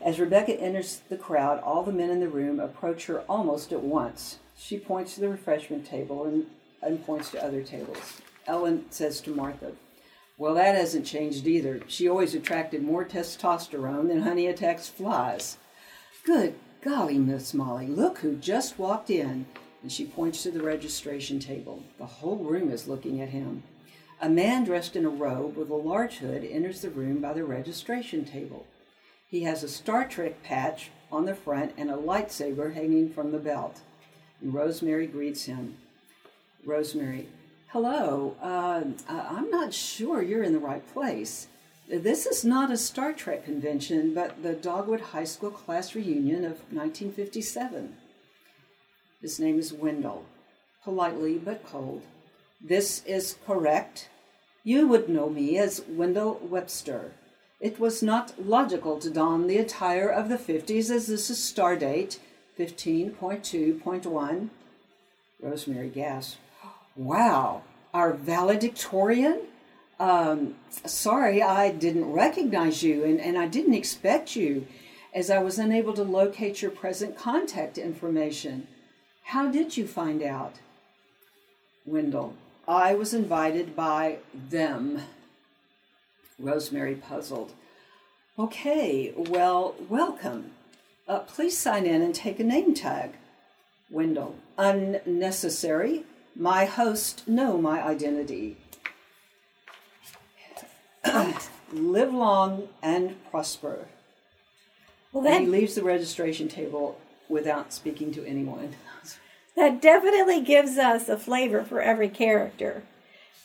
As 0.00 0.18
Rebecca 0.18 0.60
enters 0.60 1.00
the 1.08 1.16
crowd, 1.16 1.60
all 1.60 1.82
the 1.82 1.92
men 1.92 2.10
in 2.10 2.20
the 2.20 2.28
room 2.28 2.58
approach 2.60 3.06
her 3.06 3.20
almost 3.22 3.72
at 3.72 3.82
once. 3.82 4.38
She 4.56 4.78
points 4.78 5.14
to 5.14 5.20
the 5.20 5.28
refreshment 5.28 5.86
table 5.86 6.24
and, 6.24 6.46
and 6.82 7.04
points 7.04 7.30
to 7.30 7.44
other 7.44 7.62
tables. 7.62 8.20
Ellen 8.46 8.86
says 8.90 9.20
to 9.22 9.30
Martha, 9.30 9.72
well, 10.42 10.54
that 10.54 10.74
hasn't 10.74 11.06
changed 11.06 11.46
either. 11.46 11.82
She 11.86 12.08
always 12.08 12.34
attracted 12.34 12.82
more 12.82 13.04
testosterone 13.04 14.08
than 14.08 14.22
honey 14.22 14.48
attacks 14.48 14.88
flies. 14.88 15.56
Good 16.24 16.56
golly, 16.80 17.16
Miss 17.16 17.54
Molly, 17.54 17.86
look 17.86 18.18
who 18.18 18.34
just 18.34 18.76
walked 18.76 19.08
in. 19.08 19.46
And 19.84 19.92
she 19.92 20.04
points 20.04 20.42
to 20.42 20.50
the 20.50 20.60
registration 20.60 21.38
table. 21.38 21.84
The 21.96 22.06
whole 22.06 22.38
room 22.38 22.72
is 22.72 22.88
looking 22.88 23.20
at 23.20 23.28
him. 23.28 23.62
A 24.20 24.28
man 24.28 24.64
dressed 24.64 24.96
in 24.96 25.04
a 25.04 25.10
robe 25.10 25.56
with 25.56 25.70
a 25.70 25.76
large 25.76 26.16
hood 26.16 26.44
enters 26.44 26.80
the 26.80 26.90
room 26.90 27.20
by 27.20 27.34
the 27.34 27.44
registration 27.44 28.24
table. 28.24 28.66
He 29.28 29.44
has 29.44 29.62
a 29.62 29.68
Star 29.68 30.08
Trek 30.08 30.42
patch 30.42 30.90
on 31.12 31.24
the 31.24 31.36
front 31.36 31.72
and 31.76 31.88
a 31.88 31.96
lightsaber 31.96 32.74
hanging 32.74 33.10
from 33.10 33.30
the 33.30 33.38
belt. 33.38 33.82
And 34.40 34.52
Rosemary 34.52 35.06
greets 35.06 35.44
him. 35.44 35.76
Rosemary, 36.64 37.28
Hello, 37.72 38.36
uh, 38.42 38.82
I'm 39.08 39.48
not 39.48 39.72
sure 39.72 40.20
you're 40.20 40.42
in 40.42 40.52
the 40.52 40.58
right 40.58 40.86
place. 40.92 41.46
This 41.88 42.26
is 42.26 42.44
not 42.44 42.70
a 42.70 42.76
Star 42.76 43.14
Trek 43.14 43.46
convention, 43.46 44.12
but 44.12 44.42
the 44.42 44.52
Dogwood 44.52 45.00
High 45.00 45.24
School 45.24 45.50
class 45.50 45.94
reunion 45.94 46.44
of 46.44 46.70
1957. 46.70 47.96
His 49.22 49.40
name 49.40 49.58
is 49.58 49.72
Wendell, 49.72 50.26
politely 50.84 51.38
but 51.38 51.64
cold. 51.64 52.02
This 52.60 53.02
is 53.06 53.38
correct. 53.46 54.10
You 54.64 54.86
would 54.88 55.08
know 55.08 55.30
me 55.30 55.56
as 55.56 55.82
Wendell 55.88 56.40
Webster. 56.42 57.12
It 57.58 57.80
was 57.80 58.02
not 58.02 58.34
logical 58.38 58.98
to 58.98 59.08
don 59.08 59.46
the 59.46 59.56
attire 59.56 60.10
of 60.10 60.28
the 60.28 60.36
50s 60.36 60.90
as 60.90 61.06
this 61.06 61.30
is 61.30 61.42
star 61.42 61.76
date 61.76 62.20
15.2.1. 62.58 64.50
Rosemary 65.40 65.88
gasped. 65.88 66.36
Wow, 66.94 67.62
our 67.94 68.12
valedictorian? 68.12 69.40
Um, 69.98 70.56
sorry, 70.84 71.42
I 71.42 71.70
didn't 71.70 72.12
recognize 72.12 72.82
you 72.82 73.04
and, 73.04 73.20
and 73.20 73.38
I 73.38 73.46
didn't 73.46 73.74
expect 73.74 74.36
you. 74.36 74.66
as 75.14 75.30
I 75.30 75.38
was 75.40 75.58
unable 75.58 75.92
to 75.94 76.02
locate 76.02 76.62
your 76.62 76.70
present 76.70 77.16
contact 77.16 77.76
information. 77.76 78.66
How 79.24 79.48
did 79.48 79.76
you 79.76 79.86
find 79.86 80.22
out? 80.22 80.56
Wendell, 81.84 82.34
I 82.66 82.94
was 82.94 83.12
invited 83.12 83.76
by 83.76 84.18
them. 84.34 85.02
Rosemary 86.38 86.94
puzzled. 86.94 87.52
Okay, 88.38 89.12
well, 89.16 89.74
welcome. 89.88 90.52
Uh, 91.06 91.20
please 91.20 91.58
sign 91.58 91.84
in 91.84 92.00
and 92.00 92.14
take 92.14 92.40
a 92.40 92.44
name 92.44 92.72
tag. 92.74 93.12
Wendell, 93.90 94.36
unnecessary. 94.56 96.04
My 96.34 96.64
host 96.64 97.28
know 97.28 97.58
my 97.58 97.82
identity. 97.82 98.56
Live 101.72 102.12
long 102.12 102.68
and 102.82 103.16
prosper. 103.30 103.86
Well, 105.12 105.26
And 105.26 105.44
he 105.44 105.50
leaves 105.50 105.74
the 105.74 105.82
registration 105.82 106.48
table 106.48 106.98
without 107.28 107.72
speaking 107.72 108.12
to 108.12 108.24
anyone. 108.24 108.76
that 109.56 109.80
definitely 109.82 110.40
gives 110.40 110.78
us 110.78 111.08
a 111.08 111.18
flavor 111.18 111.64
for 111.64 111.80
every 111.80 112.08
character. 112.08 112.82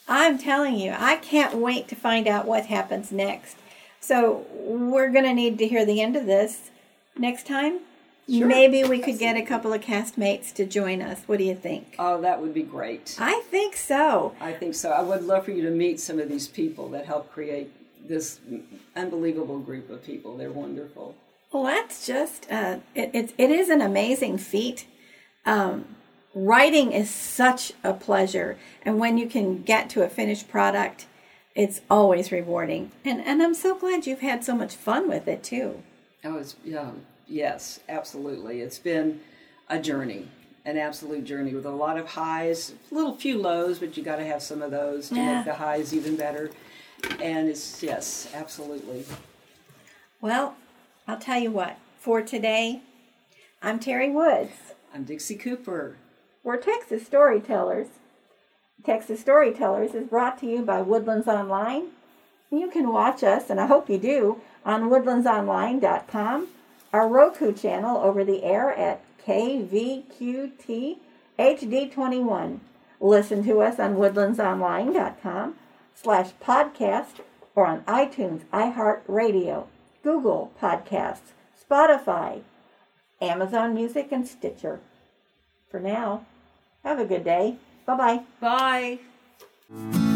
I'm 0.08 0.38
telling 0.38 0.76
you, 0.76 0.94
I 0.98 1.18
can't 1.18 1.56
wait 1.56 1.90
to 1.90 1.96
find 1.96 2.28
out 2.28 2.46
what 2.48 2.68
happens 2.68 3.12
next. 3.12 3.58
So 4.00 4.46
we're 4.54 5.10
going 5.12 5.26
to 5.26 5.34
need 5.34 5.58
to 5.58 5.68
hear 5.68 5.86
the 5.86 6.02
end 6.02 6.16
of 6.16 6.26
this 6.26 6.70
next 7.18 7.46
time. 7.46 7.80
Sure. 8.30 8.46
Maybe 8.46 8.84
we 8.84 9.00
could 9.00 9.20
get 9.20 9.38
a 9.38 9.42
couple 9.42 9.72
of 9.72 9.82
castmates 9.82 10.54
to 10.56 10.66
join 10.66 11.02
us. 11.02 11.22
What 11.28 11.38
do 11.38 11.46
you 11.46 11.56
think? 11.56 11.96
Oh, 11.98 12.20
that 12.22 12.42
would 12.42 12.54
be 12.54 12.64
great. 12.64 13.16
I 13.20 13.42
think 13.50 13.78
so. 13.78 14.36
I 14.42 14.52
think 14.52 14.76
so. 14.76 14.92
I 14.92 15.02
would 15.02 15.24
love 15.24 15.46
for 15.46 15.52
you 15.52 15.62
to 15.64 15.72
meet 15.72 16.02
some 16.02 16.20
of 16.20 16.28
these 16.28 16.48
people 16.48 16.90
that 16.90 17.06
help 17.06 17.32
create 17.32 17.72
this 18.06 18.40
unbelievable 18.96 19.60
group 19.60 19.90
of 19.90 20.04
people. 20.04 20.36
They're 20.36 20.52
wonderful. 20.52 21.16
Well, 21.52 21.64
that's 21.64 22.06
just 22.06 22.52
uh, 22.52 22.80
it, 22.94 23.12
it. 23.14 23.34
It 23.38 23.50
is 23.50 23.70
an 23.70 23.82
amazing 23.82 24.38
feat. 24.38 24.86
Um, 25.46 25.86
writing 26.36 26.92
is 26.92 27.10
such 27.10 27.72
a 27.84 27.94
pleasure, 27.94 28.58
and 28.84 29.00
when 29.00 29.18
you 29.18 29.28
can 29.28 29.62
get 29.64 29.90
to 29.92 30.04
a 30.04 30.10
finished 30.10 30.50
product, 30.50 31.06
it's 31.56 31.80
always 31.90 32.32
rewarding. 32.34 32.92
And 33.06 33.22
and 33.22 33.42
I'm 33.42 33.54
so 33.54 33.76
glad 33.76 34.06
you've 34.06 34.20
had 34.20 34.44
so 34.44 34.56
much 34.56 34.76
fun 34.76 35.08
with 35.08 35.28
it 35.30 35.44
too. 35.44 35.82
Oh, 36.26 36.38
it's 36.38 36.58
yeah, 36.66 36.92
yes, 37.28 37.80
absolutely. 37.90 38.62
It's 38.62 38.80
been 38.80 39.20
a 39.70 39.80
journey, 39.80 40.28
an 40.66 40.78
absolute 40.78 41.24
journey 41.26 41.54
with 41.54 41.66
a 41.66 41.72
lot 41.72 41.98
of 41.98 42.08
highs, 42.08 42.74
a 42.92 42.96
little 42.96 43.16
few 43.16 43.38
lows, 43.40 43.80
but 43.80 43.98
you 43.98 44.04
got 44.04 44.18
to 44.18 44.26
have 44.26 44.42
some 44.42 44.62
of 44.62 44.72
those 44.72 45.10
to 45.10 45.16
Yeah. 45.16 45.36
make 45.38 45.46
the 45.46 45.54
highs 45.56 45.94
even 45.94 46.16
better. 46.16 46.52
And 47.22 47.48
it's 47.48 47.84
yes, 47.84 48.30
absolutely. 48.34 49.06
Well, 50.22 50.56
I'll 51.08 51.20
tell 51.20 51.40
you 51.40 51.52
what. 51.52 51.78
For 52.00 52.22
today, 52.22 52.82
I'm 53.62 53.80
Terry 53.80 54.10
Woods. 54.10 54.52
I'm 54.94 55.04
Dixie 55.04 55.36
Cooper. 55.36 55.98
We're 56.44 56.58
Texas 56.58 57.06
Storytellers. 57.06 57.88
Texas 58.86 59.20
Storytellers 59.20 59.94
is 59.94 60.08
brought 60.08 60.40
to 60.40 60.46
you 60.48 60.62
by 60.62 60.82
Woodlands 60.82 61.28
Online. 61.28 61.88
You 62.50 62.70
can 62.70 62.94
watch 62.94 63.24
us, 63.24 63.50
and 63.50 63.60
I 63.60 63.66
hope 63.66 63.90
you 63.90 63.98
do, 63.98 64.42
on 64.66 64.90
woodlandsonline.com, 64.90 66.48
our 66.94 67.08
Roku 67.08 67.54
channel 67.54 67.98
over 67.98 68.24
the 68.24 68.44
air 68.44 68.72
at 68.72 69.02
KVQT 69.26 70.98
HD21. 71.38 72.60
Listen 73.00 73.44
to 73.44 73.62
us 73.62 73.80
on 73.80 73.96
woodlandsonline.com 73.96 75.56
slash 75.94 76.32
podcast 76.44 77.20
or 77.56 77.68
on 77.68 77.82
iTunes, 77.82 78.46
iHeartRadio, 78.54 79.66
Google 80.04 80.52
Podcasts, 80.62 81.34
Spotify, 81.70 82.42
Amazon 83.22 83.74
Music, 83.74 84.12
and 84.12 84.28
Stitcher. 84.28 84.80
For 85.70 85.80
now, 85.80 86.26
have 86.84 87.00
a 87.00 87.06
good 87.06 87.24
day. 87.24 87.58
Bye 87.86 87.98
bye. 88.40 89.00
Bye. 89.70 90.07